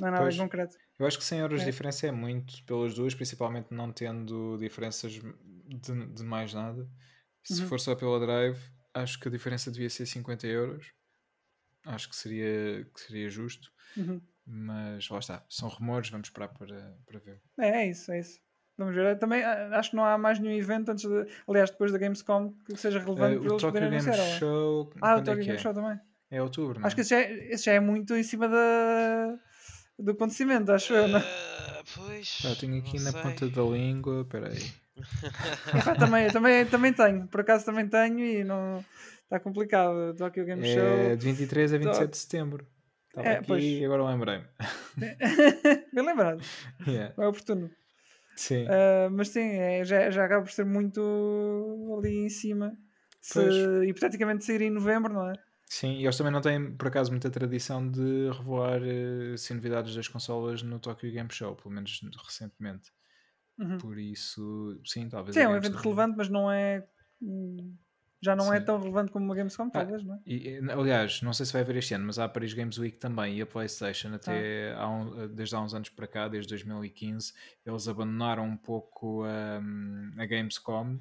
[0.00, 0.36] Não é nada Pois.
[0.38, 0.76] concreto.
[0.98, 1.64] Eu acho que 100 euros É.
[1.64, 6.88] de diferença é muito pelas duas, principalmente não tendo diferenças de, de mais nada.
[7.44, 7.68] Se Uhum.
[7.68, 8.58] for só pela drive,
[8.94, 10.92] acho que a diferença devia ser 50 euros.
[11.86, 13.72] Acho que seria, que seria justo.
[13.96, 14.20] Uhum.
[14.46, 17.40] Mas lá está, são rumores, vamos esperar para, para ver.
[17.58, 18.40] É, é isso, é isso.
[18.76, 19.18] Vamos ver.
[19.18, 22.52] Também ah, acho que não há mais nenhum evento antes de, aliás, depois da Gamescom
[22.64, 24.26] que seja relevante Eh, para o eles poderem Game anunciar.
[24.26, 25.62] ou- Show, Ah, o é Tokyo que Game é?
[25.62, 26.00] Show também.
[26.30, 27.02] É outubro, não Acho que é?
[27.02, 29.38] esse já, é, esse já é muito em cima da,
[29.98, 31.08] do acontecimento, acho eu.
[31.08, 31.18] Não?
[31.20, 32.38] Ah, pois.
[32.42, 33.22] Pá, tenho aqui na sei.
[33.22, 34.58] ponta da língua, peraí.
[35.74, 38.84] Epá, também, também, também tenho, por acaso também tenho e não
[39.24, 40.10] está complicado.
[40.10, 41.16] O Tokyo Game É Show.
[41.16, 42.66] de 23 a Tô- 27 de setembro.
[43.08, 43.64] Estava É, aqui pois.
[43.64, 44.44] e agora lembrei-me.
[45.92, 46.42] Bem lembrado,
[46.86, 47.70] Yeah, é oportuno.
[48.36, 48.66] Sim.
[48.68, 51.00] Ah, mas sim, é, já, já acaba por ser muito
[51.98, 52.76] ali em cima.
[53.20, 53.54] Se Pois.
[53.88, 55.32] hipoteticamente sair em novembro, não é?
[55.68, 58.28] Sim, e eles também não têm, por acaso, muita tradição de
[58.82, 62.90] eh, assim, novidades das consolas no Tokyo Game Show, pelo menos recentemente.
[63.60, 63.78] Uhum.
[63.78, 65.34] Por isso, sim, talvez.
[65.36, 66.84] Sim, é um evento relevante, mas não é.
[67.20, 67.74] hum,
[68.22, 68.66] Já não é Sim.
[68.66, 70.18] tão relevante como uma Gamescom, Ah, talvez, não é?
[70.26, 72.96] E, aliás, não sei se vai haver este ano, mas há a Paris Games Week
[72.98, 77.32] também e a PlayStation, até há um- desde há uns anos para cá, desde 2015,
[77.64, 80.98] eles abandonaram um pouco hum, a Gamescom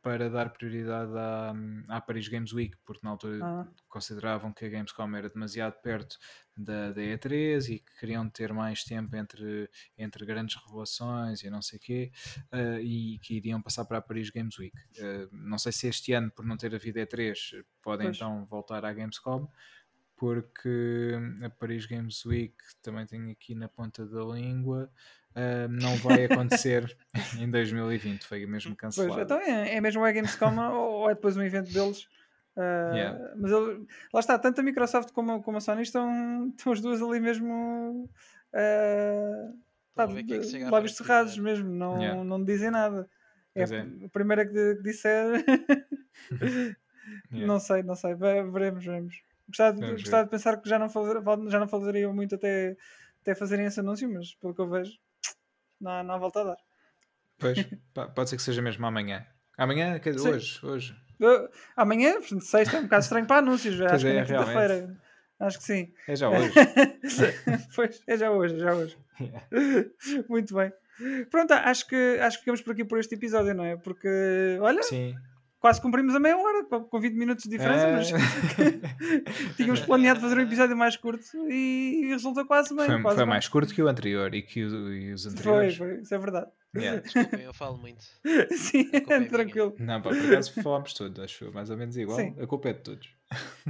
[0.00, 1.52] para dar prioridade à,
[1.88, 6.16] à Paris Games Week, porque na altura Ah, consideravam que a Gamescom era demasiado perto
[6.56, 11.60] da, da E3 e que queriam ter mais tempo entre, entre grandes revelações e não
[11.62, 12.12] sei o quê,
[12.52, 14.76] eh, e que iriam passar para a Paris Games Week.
[14.96, 18.16] Eh, não sei se este ano, por não ter havido E3, podem Pois.
[18.16, 19.48] então voltar à Gamescom,
[20.16, 24.90] porque a Paris Games Week também tenho aqui na ponta da língua.
[25.38, 26.96] Eh, não vai acontecer
[27.40, 29.20] em 2020, foi mesmo pois, cancelado.
[29.22, 32.08] então é, é mesmo a Gamescom ou ou é depois um evento deles.
[32.56, 33.34] Ah, Yeah.
[33.36, 37.00] Mas ele- lá está, tanto a Microsoft como, como a Sony estão, estão as duas
[37.00, 38.10] ali mesmo.
[40.08, 42.24] ver quem é lábios cerrados mesmo, não, Yeah.
[42.24, 43.08] não dizem nada.
[43.54, 43.86] É, Pois é.
[44.04, 45.44] a primeira que, que disser.
[47.32, 47.46] Yeah.
[47.46, 48.14] Não sei, não sei.
[48.14, 49.22] Ve- Veremos, veremos.
[49.48, 52.76] Gostava, de- gostava de pensar que já não, fazer, já não falariam muito até,
[53.22, 54.98] até fazerem esse anúncio, mas pelo que eu vejo,
[55.80, 56.56] não há volta a dar.
[57.38, 57.58] Pois,
[58.14, 59.26] pode ser que seja mesmo amanhã.
[59.56, 60.92] Amanhã, quer dizer, hoje, hoje.
[61.20, 63.76] Uh, amanhã, portanto, sexta é um bocado estranho para anúncios.
[63.76, 64.52] Pois acho que é, é na realmente.
[64.52, 65.00] quinta-feira.
[65.40, 65.92] Acho que sim.
[66.08, 66.52] É já hoje.
[67.74, 68.98] pois, é já hoje, é já hoje.
[69.20, 69.46] Yeah.
[70.28, 70.72] Muito bem.
[71.30, 73.76] Pronto, acho que, acho que ficamos por aqui por este episódio, não é?
[73.76, 75.14] Porque, olha, Sim,
[75.60, 77.92] quase cumprimos a meia hora, com com 20 minutos de diferença, É.
[77.96, 78.08] mas
[79.56, 82.86] tínhamos planeado fazer um episódio mais curto e resultou quase bem.
[82.86, 85.76] Foi, quase foi mais curto que o anterior e que o- e os Foi, anteriores.
[85.76, 86.50] foi, isso é verdade.
[86.76, 87.00] Yeah.
[87.02, 88.02] Desculpem, eu falo muito.
[88.52, 89.30] Sim, culpa é minha.
[89.30, 89.74] tranquilo.
[89.78, 92.18] Não, pá, por acaso falámos todos, acho eu, mais ou menos igual.
[92.18, 92.36] Sim.
[92.40, 93.08] A culpa é de todos.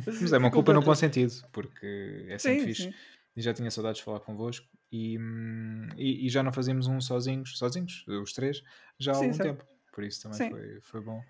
[0.07, 0.97] Mas é uma culpa no é bom tua.
[0.97, 2.83] sentido, porque é sempre Sim, fixe.
[2.85, 2.95] sim.
[3.37, 4.67] E já tinha saudades de falar convosco.
[4.91, 8.63] E, hum, e, e já não fazíamos um sozinhos, sozinhos, os três,
[8.99, 9.49] já há Sim, algum certo.
[9.59, 9.65] tempo.
[9.93, 11.21] Por isso também foi, foi bom.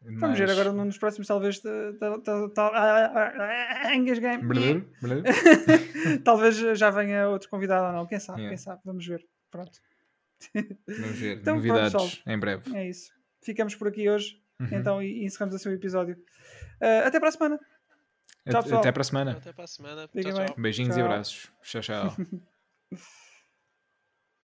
[0.00, 1.58] Vamos ver agora nos próximos, talvez.
[1.60, 4.38] ta- ta- ta- ta- Engasguei.
[6.24, 8.06] Talvez já venha outro convidado ou não.
[8.06, 8.56] Quem sabe, Yeah.
[8.56, 8.80] quem sabe.
[8.84, 9.26] Vamos ver.
[9.50, 9.78] Pronto.
[10.54, 11.38] Vamos ver.
[11.42, 12.08] Então, pronto, Novidades pessoal.
[12.34, 12.76] em breve.
[12.76, 13.10] É isso.
[13.42, 14.40] Ficamos por aqui hoje.
[14.60, 14.68] Uhum.
[14.72, 16.16] Então, e encerramos assim o episódio.
[16.80, 17.58] Ah, até para a semana.
[17.58, 17.66] tchau,
[18.46, 18.80] Até- pessoal.
[18.80, 19.30] Até para a semana.
[19.32, 20.08] Até para a semana.
[20.08, 20.54] Tchau, tchau.
[20.56, 21.04] Beijinhos Tchau.
[21.04, 21.52] e abraços.
[21.62, 22.16] Tchau, tchau.